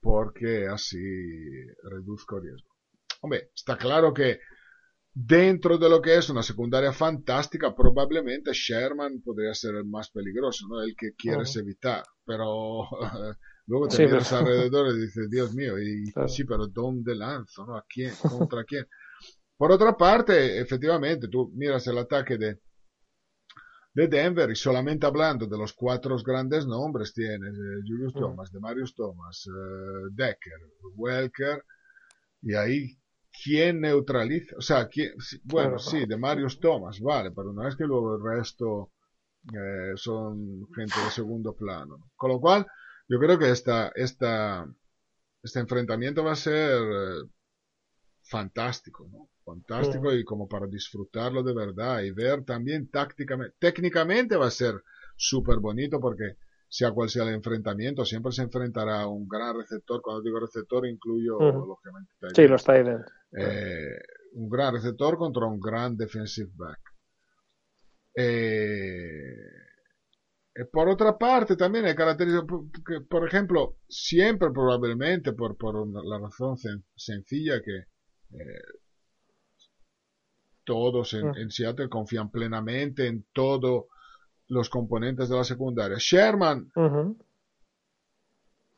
[0.01, 0.99] porque así
[1.83, 2.69] reduzco riesgo.
[3.21, 4.39] Hombre, está claro que
[5.13, 10.67] dentro de lo que es una secundaria fantástica, probablemente Sherman podría ser el más peligroso,
[10.69, 10.81] ¿no?
[10.83, 11.61] El que quieres Ujú.
[11.61, 12.05] evitar.
[12.25, 12.85] Pero
[13.67, 16.29] luego te Sí, miras pero- alrededor y dices, Dios mío, y Claro.
[16.29, 17.67] sí, pero ¿dónde lanzo?
[17.67, 17.77] ¿no?
[17.77, 18.13] ¿A quién?
[18.29, 18.87] ¿Contra quién?
[19.57, 22.61] Por otra parte, efectivamente, tú miras el ataque de,
[23.99, 28.27] de Denver y solamente hablando de los cuatro grandes nombres tienes eh, Julius Ujú.
[28.27, 30.61] Thomas, de Marius Thomas, eh, Decker,
[30.95, 31.65] Welker
[32.43, 32.97] y ahí
[33.43, 34.57] ¿quién neutraliza?
[34.57, 35.15] O sea, ¿quién?
[35.45, 35.81] bueno, Claro.
[35.81, 38.93] sí, de Marius Thomas, vale, pero no es que luego el resto
[39.53, 41.99] eh, son gente de segundo plano.
[41.99, 42.11] ¿no?
[42.15, 42.67] Con lo cual,
[43.09, 44.65] yo creo que esta, esta,
[45.43, 46.81] este enfrentamiento va a ser
[48.23, 49.29] fantástico, ¿no?
[49.53, 54.75] Fantástico y como para disfrutarlo de verdad y ver también tácticamente, técnicamente va a ser
[55.17, 56.37] súper bonito porque
[56.69, 60.03] sea cual sea el enfrentamiento, siempre se enfrentará a un gran receptor.
[60.03, 61.67] Cuando digo receptor, incluyo, Ujú.
[61.67, 62.87] lógicamente, tight Sí, los tight.
[63.33, 63.99] Eh,
[64.35, 66.81] un gran receptor contra un gran defensive back.
[68.15, 69.35] Eh,
[70.55, 72.47] Eh, Por otra parte, también hay características
[72.87, 77.77] que, por ejemplo, siempre probablemente, por, por una- la razón sen- sencilla que
[78.39, 78.63] eh,
[80.73, 81.37] todos en, Mm.
[81.43, 83.87] en Seattle confían plenamente en todos
[84.49, 85.97] los componentes de la secundaria.
[85.99, 87.17] Sherman, Ujú.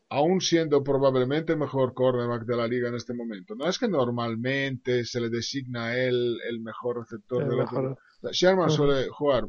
[0.09, 3.88] aún siendo probablemente el mejor cornerback de la liga en este momento, no es que
[3.88, 7.99] normalmente se le designa a él el mejor receptor El de la mejor.
[8.32, 8.76] Sherman Ujú.
[8.76, 9.49] suele jugar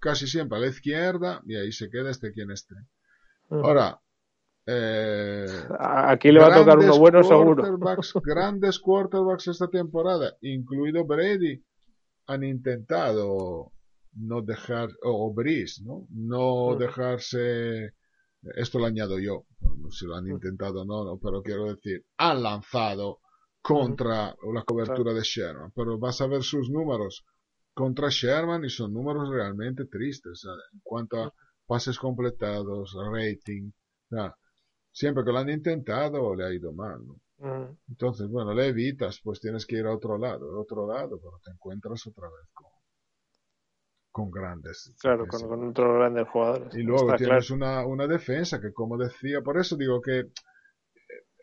[0.00, 2.74] casi siempre a la izquierda y ahí se queda este quien esté.
[3.50, 4.00] Ahora,
[4.68, 5.46] eh,
[5.80, 7.62] Aquí le va a tocar uno bueno seguro.
[8.24, 11.62] grandes quarterbacks esta temporada, incluido Brady,
[12.26, 13.72] han intentado
[14.14, 16.06] no dejar, o, o Breeze, ¿no?
[16.10, 16.78] No Ujú.
[16.78, 17.94] dejarse,
[18.56, 19.46] esto lo añado yo,
[19.90, 20.34] si lo han Ujú.
[20.36, 23.20] intentado o no, no, pero quiero decir, han lanzado
[23.62, 27.24] contra la cobertura de Sherman, pero vas a ver sus números
[27.74, 30.64] contra Sherman y son números realmente tristes, ¿sabes?
[30.72, 31.34] en cuanto a
[31.66, 33.70] pases completados, rating,
[34.10, 34.34] sea,
[34.92, 37.20] siempre que lo han intentado le ha ido mal, ¿no?
[37.38, 37.76] Ujú.
[37.88, 41.40] Entonces, bueno, le evitas, pues tienes que ir a otro lado, a otro lado, pero
[41.44, 42.68] te encuentras otra vez con,
[44.12, 44.92] con grandes.
[45.00, 46.72] Claro, con, con otros grandes jugadores.
[46.72, 47.50] Y luego Está tienes claro.
[47.50, 50.28] una, una defensa que, como decía, por eso digo que eh,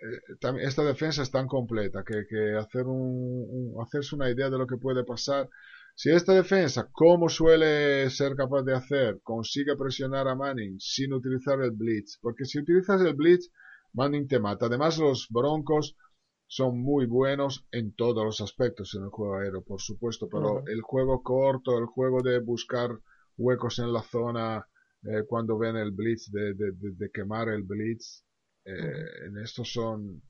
[0.01, 4.57] eh, esta defensa es tan completa que, que hacer un, un- hacerse una idea de
[4.57, 5.49] lo que puede pasar.
[5.95, 11.61] Si esta defensa, como suele ser capaz de hacer, consigue presionar a Manning sin utilizar
[11.61, 13.49] el blitz, porque si utilizas el blitz,
[13.93, 14.65] Manning te mata.
[14.67, 15.95] Además, los Broncos
[16.47, 20.81] son muy buenos en todos los aspectos en el juego aéreo, por supuesto, pero el
[20.81, 22.89] juego corto, el juego de buscar
[23.37, 24.67] huecos en la zona
[25.03, 28.23] eh, cuando ven el blitz, de, de, de- de quemar el blitz,
[28.65, 30.21] eh, en estos son,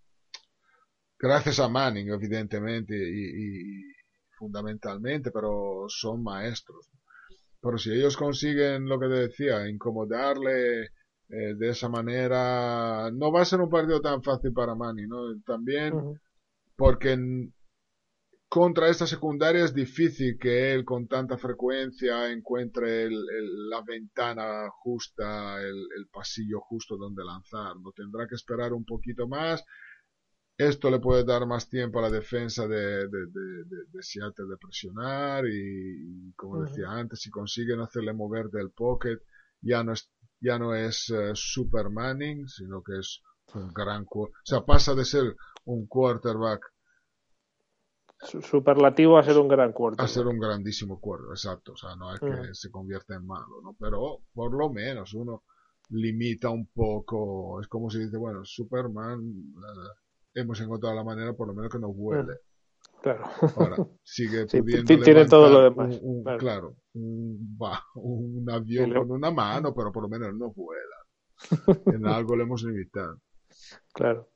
[1.19, 3.83] gracias a Manning, evidentemente, y, y
[4.37, 6.89] fundamentalmente, pero son maestros.
[7.61, 10.83] Pero si ellos consiguen lo que te decía, incomodarle
[11.29, 15.41] eh, de esa manera, no va a ser un partido tan fácil para Manning, ¿no?
[15.45, 16.05] También
[16.77, 17.53] porque en-
[18.49, 24.69] contra esta secundaria es difícil que él con tanta frecuencia encuentre el- el- la ventana
[24.71, 27.75] justa, el, el pasillo justo donde lanzar.
[27.81, 29.63] No tendrá que esperar un poquito más.
[30.57, 34.45] Esto le puede dar más tiempo a la defensa de, de, de, de- de Seattle
[34.49, 39.17] de presionar y, y, como decía antes, si consiguen hacerle mover del pocket,
[39.61, 40.09] ya no es,
[40.41, 43.21] ya no es eh, Super Manning, sino que es
[43.53, 45.35] un gran, cu- o sea, pasa de ser
[45.65, 46.61] un quarterback
[48.27, 50.03] Su- Superlativo a ser un gran cuarto.
[50.03, 53.61] a ser un grandísimo cuerdo, exacto, o sea, no es que se convierta en malo,
[53.63, 53.75] ¿no?
[53.79, 55.43] Pero por lo menos uno
[55.89, 59.89] limita un poco, es como si dice, bueno, Superman, eh,
[60.35, 62.33] hemos encontrado la manera por lo menos que no vuele.
[63.01, 63.23] Claro.
[63.55, 66.39] Ahora, sigue Sí, pudiendo ti- tiene todo lo demás, un- un- claro.
[66.39, 70.95] claro, un, avión Sí, con una mano, pero por lo menos no vuela.
[71.99, 73.19] En algo le hemos limitado.
[73.93, 74.29] Claro.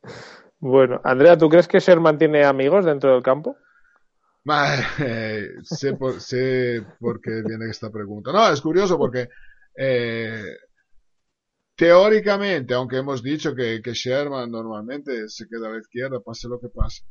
[0.60, 3.56] Bueno, Andrea, ¿tú crees que Sherman tiene amigos dentro del campo?
[5.00, 8.32] Eh, sé, por, sé por qué viene esta pregunta.
[8.32, 9.30] No, es curioso porque
[9.76, 10.44] eh,
[11.80, 16.60] teóricamente, aunque hemos dicho que, que Sherman normalmente se queda a la izquierda, pase lo
[16.60, 17.04] que pase.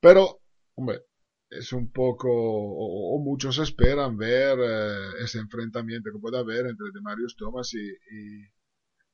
[0.00, 0.40] Pero,
[0.74, 1.02] hombre,
[1.48, 6.90] es un poco, o, o muchos esperan ver eh, ese enfrentamiento que pueda haber entre
[6.92, 8.50] Demarius Thomas y, y,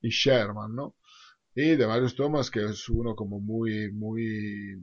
[0.00, 0.96] y Sherman, ¿no?
[1.54, 4.74] Y Demarius Thomas, que es uno como muy, muy,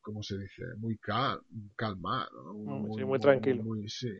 [0.00, 0.64] ¿cómo se dice?
[0.78, 1.40] Muy cal,
[1.76, 2.92] calmado, ¿no?
[2.96, 3.62] Sí, muy tranquilo.
[3.62, 4.10] Muy, sí.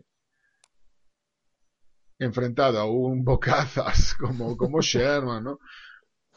[2.18, 5.58] Enfrentado a un bocazas como, como Sherman, ¿no?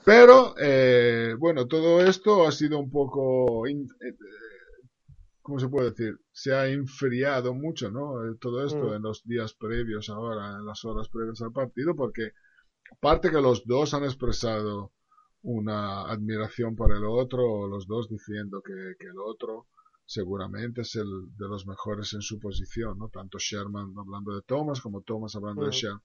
[0.05, 4.15] Pero, eh, bueno, todo esto ha sido un poco, in- eh,
[5.41, 6.19] ¿cómo se puede decir?
[6.31, 8.23] Se ha enfriado mucho, ¿no?
[8.25, 8.95] Eh, Todo esto Mm.
[8.95, 12.31] en los días previos ahora, en las horas previas al partido, porque
[12.91, 14.93] aparte que los dos han expresado
[15.43, 19.67] una admiración por el otro, los dos diciendo que, que el otro
[20.11, 21.07] seguramente es el
[21.37, 23.07] de los mejores en su posición, ¿no?
[23.07, 25.71] Tanto Sherman hablando de Thomas como Thomas hablando de.
[25.71, 26.01] Sherman.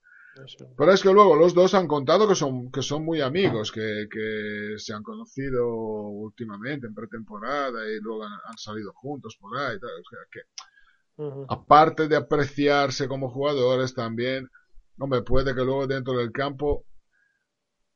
[0.76, 4.06] Pero es que luego los dos han contado que son, que son muy amigos, que,
[4.10, 9.78] que se han conocido últimamente en pretemporada y luego han, han salido juntos por ahí.
[9.80, 9.90] tal.
[9.90, 10.40] O sea, que
[11.48, 14.48] aparte de apreciarse como jugadores también,
[14.98, 16.84] hombre, puede que luego dentro del campo,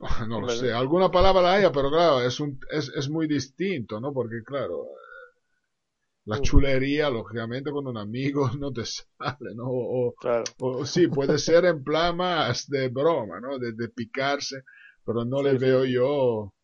[0.29, 4.01] no lo sé, alguna palabra la haya, pero claro, es, un, es, es muy distinto,
[4.01, 4.13] ¿no?
[4.13, 4.87] Porque claro,
[6.25, 9.65] la chulería, lógicamente, con un amigo no te sale, ¿no?
[9.69, 10.45] O, Claro.
[10.59, 13.59] o sí, puede ser en plan más de broma, ¿no?
[13.59, 14.63] De, de picarse,
[15.05, 15.67] pero no le Sí, sí.
[15.67, 16.55] veo yo.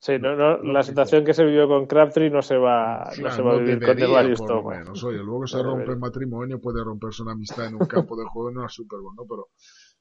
[0.00, 3.30] Sí, no, no, la situación que se vivió con Crabtree no se va, no Claro,
[3.30, 4.78] se va a no vivir con debería, lo Thomas.
[4.78, 5.02] menos.
[5.04, 8.24] Oye, luego se No rompe el matrimonio, puede romperse una amistad en un campo de
[8.26, 9.24] juego en una Super Bowl, ¿no?
[9.28, 9.48] Pero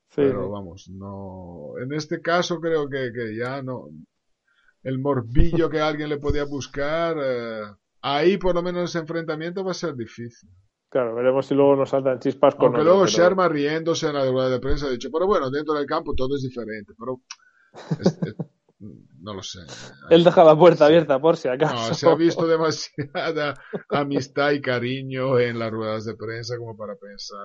[0.09, 1.73] Sí, pero vamos, no.
[1.81, 3.89] En este caso creo que, que ya no.
[4.83, 7.61] El morbillo que alguien le podía buscar, eh,
[8.01, 10.49] ahí por lo menos ese enfrentamiento va a ser difícil.
[10.89, 14.13] Claro, veremos si luego nos saltan chispas con Aunque otro, luego pero- Sherman riéndose en
[14.13, 17.21] la rueda de prensa ha dicho, pero bueno, dentro del campo todo es diferente, pero
[17.99, 18.35] es- es-
[19.19, 19.59] no lo sé.
[20.11, 21.73] Él deja la puerta abierta por si acaso.
[21.89, 23.55] No, se ha visto demasiada
[23.89, 27.39] amistad y cariño en las ruedas de prensa como para pensar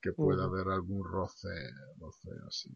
[0.00, 0.54] que pueda Ujú.
[0.56, 1.48] haber algún roce,
[1.98, 2.70] roce así.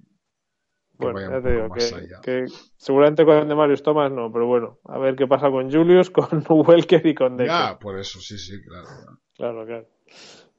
[0.99, 2.21] Que Bueno, ya te digo más que, allá.
[2.23, 6.45] que seguramente con Demarius Thomas no, pero bueno, a ver qué pasa con Julius, con
[6.49, 7.53] Welker y con Decker.
[7.53, 8.87] Ya, por eso, sí, sí, claro.
[8.87, 9.19] claro.
[9.37, 9.87] Claro, claro.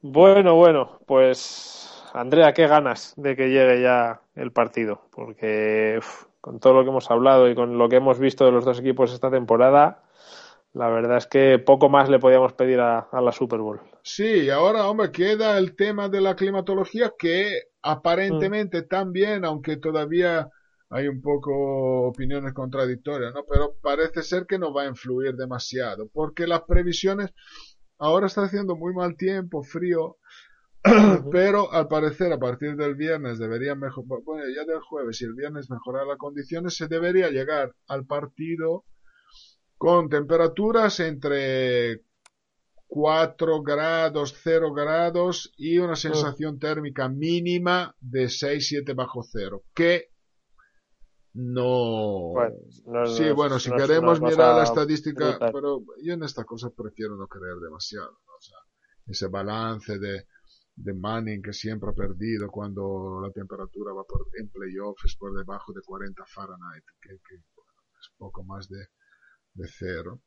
[0.00, 6.60] Bueno, bueno, pues Andrea, qué ganas de que llegue ya el partido, porque uf, con
[6.60, 9.12] todo lo que hemos hablado y con lo que hemos visto de los dos equipos
[9.12, 10.04] esta temporada,
[10.72, 13.80] la verdad es que poco más le podíamos pedir a, a la Super Bowl.
[14.10, 20.48] Sí, ahora, hombre, queda el tema de la climatología que aparentemente también, aunque todavía
[20.88, 23.44] hay un poco opiniones contradictorias, ¿no?
[23.44, 27.34] Pero parece ser que no va a influir demasiado, porque las previsiones
[27.98, 30.16] ahora está haciendo muy mal tiempo, frío,
[31.30, 35.34] pero al parecer a partir del viernes deberían mejorar, bueno, ya del jueves y el
[35.34, 38.86] viernes mejorar las condiciones, se debería llegar al partido
[39.76, 42.07] con temperaturas entre
[42.88, 50.08] 4 grados, 0 grados y una sensación térmica mínima de 6-7 bajo cero, que
[51.34, 52.30] no...
[52.32, 55.52] Bueno, no- sí, no bueno, si no queremos mirar la cosa estadística, brutal.
[55.52, 58.32] pero yo en estas cosas prefiero no creer demasiado, ¿no?
[58.36, 58.58] O sea,
[59.06, 60.26] ese balance de,
[60.76, 65.72] de Manning que siempre ha perdido cuando la temperatura va por, en playoffs por debajo
[65.74, 67.70] de 40 Fahrenheit, que, que, bueno,
[68.00, 68.86] es poco más de,
[69.54, 70.22] de cero.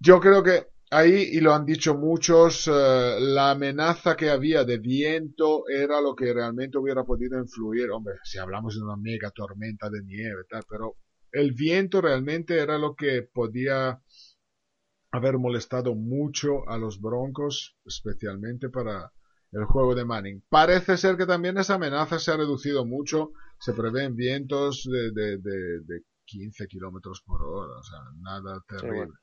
[0.00, 4.78] Yo creo que ahí, y lo han dicho muchos, eh, la amenaza que había de
[4.78, 7.90] viento era lo que realmente hubiera podido influir.
[7.90, 10.96] Hombre, si hablamos de una mega tormenta de nieve, tal, pero
[11.32, 14.00] el viento realmente era lo que podía
[15.12, 19.12] haber molestado mucho a los Broncos, especialmente para
[19.52, 20.44] el juego de Manning.
[20.48, 23.32] Parece ser que también esa amenaza se ha reducido mucho.
[23.58, 28.86] Se prevén vientos de, de, de, de 15 kilómetros por hora, o sea, nada Sí,
[28.88, 28.90] terrible.
[28.90, 29.14] bueno,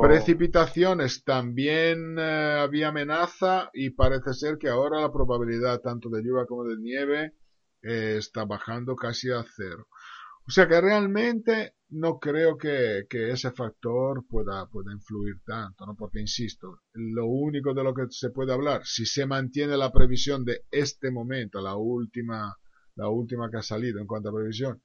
[0.00, 6.46] Precipitaciones también eh, había amenaza y parece ser que ahora la probabilidad tanto de lluvia
[6.46, 7.34] como de nieve
[7.82, 9.86] eh, está bajando casi a cero.
[10.46, 15.94] O sea que realmente no creo que, que ese factor pueda, pueda influir tanto, ¿no?
[15.96, 20.44] Porque insisto, lo único de lo que se puede hablar, si se mantiene la previsión
[20.44, 22.56] de este momento, la última,
[22.96, 24.82] la última que ha salido en cuanto a previsión,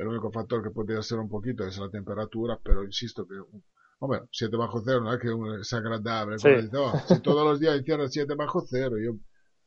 [0.00, 3.34] el único factor que podría ser un poquito es la temperatura, pero insisto que
[4.02, 5.28] Hombre, 7 bajo cero no es que
[5.60, 6.38] es agradable.
[6.38, 6.48] Sí.
[6.74, 9.12] "Oh, si todos los días hiciera 7 bajo cero, yo...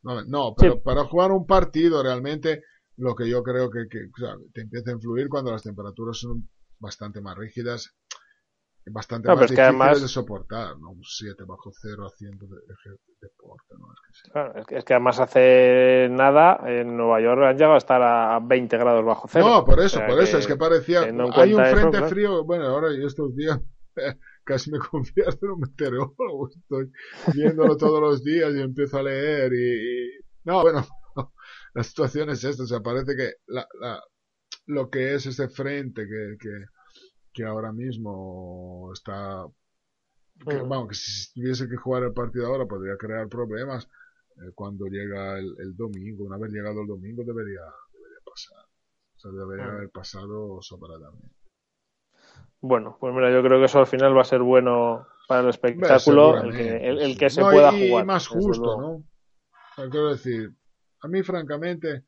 [0.02, 0.80] No, no, pero Sí.
[0.84, 2.64] para jugar un partido realmente
[2.98, 6.18] lo que yo creo que, que o sea, te empieza a influir cuando las temperaturas
[6.18, 7.94] son bastante más rígidas,
[8.92, 10.92] bastante No, más difíciles además- de soportar, ¿no?
[10.92, 13.86] Un 7 bajo cero haciendo de, de- deporte, ¿no?
[13.94, 14.32] Es que sí.
[14.32, 18.02] Claro, es, que, es que además hace nada en Nueva York han llegado a estar
[18.02, 19.46] a 20 grados bajo cero.
[19.48, 22.44] No, por O eso, sea por eso, es que parecía, hay un eso, frente frío,
[22.44, 23.60] bueno, ahora yo estos días
[24.44, 26.92] casi me convierto en un meteorólogo, estoy
[27.34, 29.58] viéndolo todos los días y empiezo a leer y,
[30.08, 30.86] y- no, bueno,
[31.74, 34.02] la situación es esta, o sea, parece que la, la-
[34.66, 36.50] lo que es ese frente que, que,
[37.34, 39.46] que ahora mismo está,
[40.48, 40.70] que, Mm.
[40.70, 43.88] vamos, que si tuviese que jugar el partido ahora podría crear problemas,
[44.38, 47.62] eh, cuando llega el, el domingo, una vez llegado el domingo debería,
[47.94, 48.66] debería pasar.
[49.16, 49.76] O sea, debería Mm.
[49.78, 51.36] haber pasado sobradamente.
[52.62, 55.50] Bueno, pues mira, yo creo que eso al final va a ser bueno para el
[55.50, 57.18] espectáculo, el que, el, el sí.
[57.18, 58.06] que se No, pueda y, jugar.
[58.06, 58.82] más justo.
[58.82, 58.90] ¿no?
[58.96, 59.04] O
[59.76, 60.50] sea, quiero decir,
[61.02, 62.06] a mí francamente,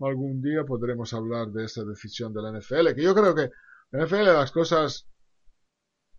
[0.00, 3.50] algún día podremos hablar de esa decisión de la NFL, que yo creo que
[3.92, 5.08] en NFL las cosas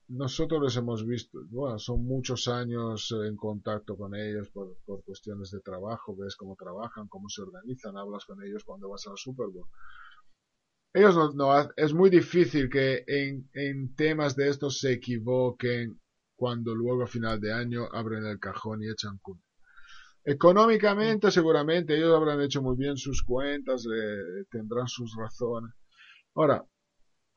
[0.08, 5.62] nosotros los hemos visto, bueno, son muchos años en contacto con ellos por, cuestiones de
[5.62, 9.48] trabajo, ves cómo trabajan, cómo se organizan, hablas con ellos cuando vas a la Super
[9.48, 9.68] Bowl.
[10.94, 16.00] Ellos no, no es muy difícil que en, en temas de estos se equivoquen
[16.36, 19.44] cuando luego a final de año abren el cajón y echan cuenta.
[20.24, 23.86] Económicamente, seguramente ellos habrán hecho muy bien sus cuentas,
[24.50, 25.72] tendrán sus razones.
[26.34, 26.66] Ahora,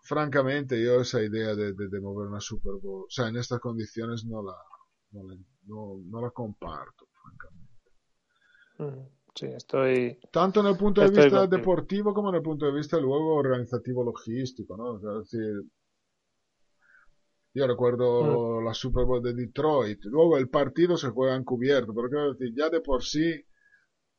[0.03, 3.61] francamente, yo esa idea de, de, de mover una Super Bowl, o sea, en estas
[3.61, 4.55] condiciones no la,
[5.13, 5.37] no la,
[5.67, 7.69] no, no la comparto, francamente.
[8.79, 10.19] Mm, Sí, estoy.
[10.33, 11.47] Tanto en el punto de vista contigo.
[11.47, 14.95] deportivo como en el punto de vista luego organizativo logístico, ¿no?
[14.95, 15.63] O sea, es decir,
[17.55, 22.33] yo recuerdo la Super Bowl de Detroit, luego el partido se juega encubierto, pero quiero
[22.33, 23.45] decir, ya de por sí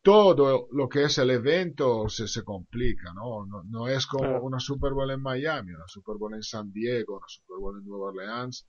[0.01, 3.45] todo lo que es el evento se, se complica, ¿no?
[3.45, 3.63] ¿no?
[3.63, 4.43] No es como Claro.
[4.43, 7.85] una Super Bowl en Miami, una Super Bowl en San Diego, una Super Bowl en
[7.87, 8.67] Nueva Orleans.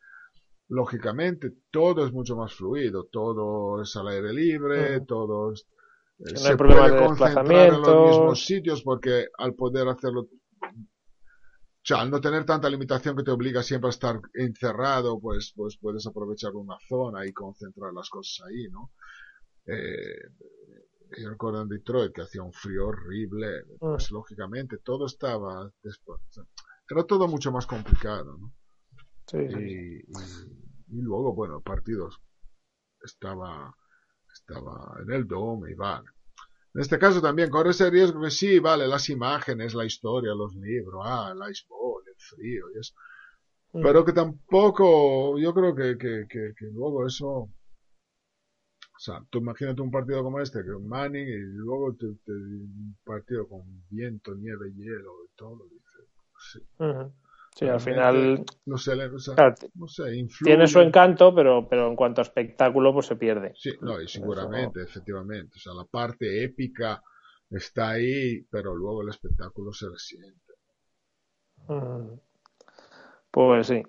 [0.69, 5.67] Lógicamente, todo es mucho más fluido, todo es al aire libre, todo es-
[6.19, 10.29] eh, no se puede de concentrar en los mismos sitios porque al poder hacerlo, o
[11.83, 15.79] sea, al no tener tanta limitación que te obliga siempre a estar encerrado, pues, pues
[15.81, 18.93] puedes aprovechar una zona y concentrar las cosas ahí, ¿no?
[19.67, 20.29] Eh,
[21.19, 26.21] yo recuerdo en Detroit que hacía un frío horrible, pues lógicamente todo estaba después,
[26.89, 28.53] era todo mucho más complicado, ¿no?
[29.27, 29.59] Sí, sí, sí.
[29.59, 32.19] Y, y- y luego, bueno, partidos
[33.03, 33.75] estaba,
[34.33, 36.09] estaba en el Dome y vale.
[36.75, 40.55] En este caso también corre ese riesgo que sí, vale, las imágenes, la historia, los
[40.57, 42.95] libros, ah, el ice ball, el frío y eso.
[43.73, 43.83] Mm.
[43.83, 47.49] Pero que tampoco, yo creo que, que, que, que luego eso,
[49.01, 52.99] o sea, tú imagínate un partido como este, que Manning, y luego te, te- un
[53.03, 56.07] partido con viento, nieve, hielo y todo, dices,
[56.53, 57.13] sí, Ujú.
[57.55, 60.53] Sí, al final no sé, o sea, claro, t- no sé, influye.
[60.53, 63.55] tiene su encanto, pero, pero en cuanto a espectáculo, pues se pierde.
[63.55, 67.03] Sí, no, y seguramente, efectivamente, o sea, la parte épica
[67.51, 70.53] está ahí, pero luego el espectáculo se resiente.
[73.31, 73.83] Pues sí.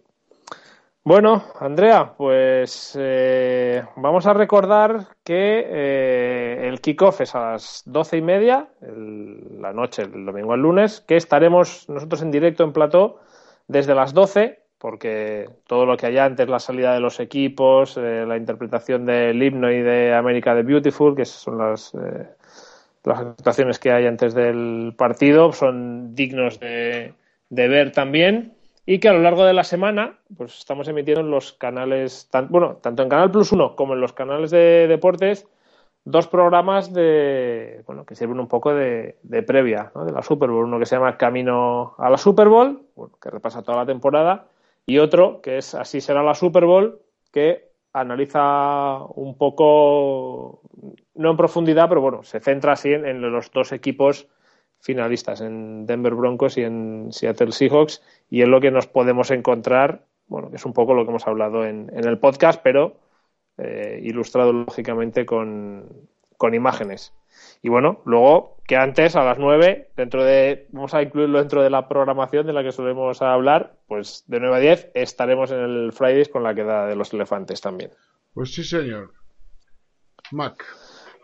[1.04, 8.18] Bueno, Andrea, pues eh, vamos a recordar que eh, el kickoff es a las doce
[8.18, 12.72] y media, el- la noche, el domingo al lunes, que estaremos nosotros en directo en
[12.74, 13.20] plató
[13.68, 18.24] desde las 12, porque todo lo que hay antes, la salida de los equipos, eh,
[18.28, 22.28] la interpretación del himno y de América the Beautiful, que son las, eh,
[23.04, 27.14] las actuaciones que hay antes del partido, son dignos de,
[27.50, 28.54] de ver también
[28.86, 32.50] y que a lo largo de la semana pues estamos emitiendo en los canales, tan-
[32.50, 35.48] bueno, tanto en Canal Plus 1 como en los canales de deportes,
[36.04, 40.66] dos programas de, bueno, que sirven un poco de, de previa de la Super Bowl.
[40.66, 44.48] Uno que se llama Camino a la Super Bowl, bueno, que repasa toda la temporada,
[44.86, 47.00] y otro que es Así será la Super Bowl,
[47.32, 50.62] que analiza un poco,
[51.16, 54.28] no en profundidad, pero bueno, se centra así en los dos equipos
[54.82, 60.06] finalistas, en Denver Broncos y en Seattle Seahawks, y es lo que nos podemos encontrar,
[60.28, 62.98] bueno, que es un poco lo que hemos hablado en, en el podcast, pero
[63.58, 65.88] eh, ilustrado lógicamente con,
[66.38, 67.14] con imágenes.
[67.62, 71.70] Y bueno, luego que antes a las 9, dentro de, vamos a incluirlo dentro de
[71.70, 75.92] la programación de la que solemos hablar, pues de 9 a 10 estaremos en el
[75.92, 77.92] Fridays con la queda de los elefantes también.
[78.34, 79.14] Pues sí, señor.
[80.32, 80.66] Mac.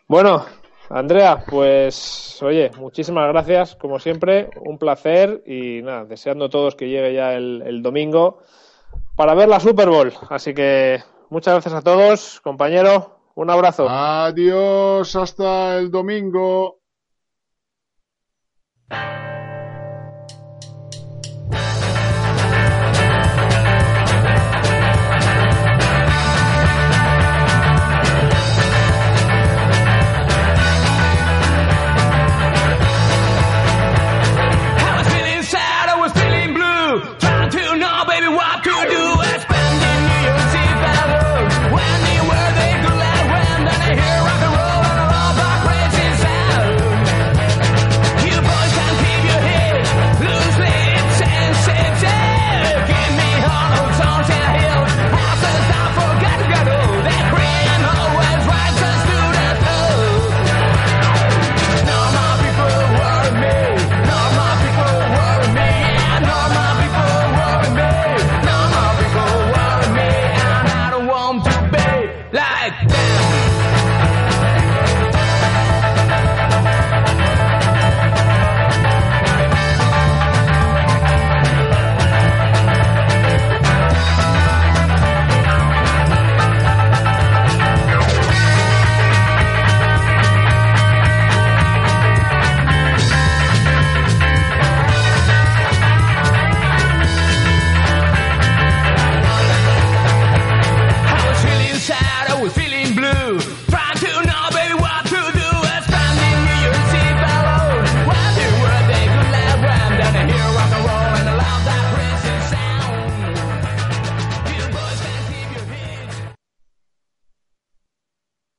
[0.08, 0.46] Bueno,
[0.90, 6.88] Andrea, pues oye, muchísimas gracias, como siempre, un placer y nada, deseando a todos que
[6.88, 8.40] llegue ya el, el domingo
[9.16, 10.14] para ver la Super Bowl.
[10.30, 13.88] Así que muchas gracias a todos, compañero, un abrazo.
[13.90, 16.80] Adiós, hasta el domingo.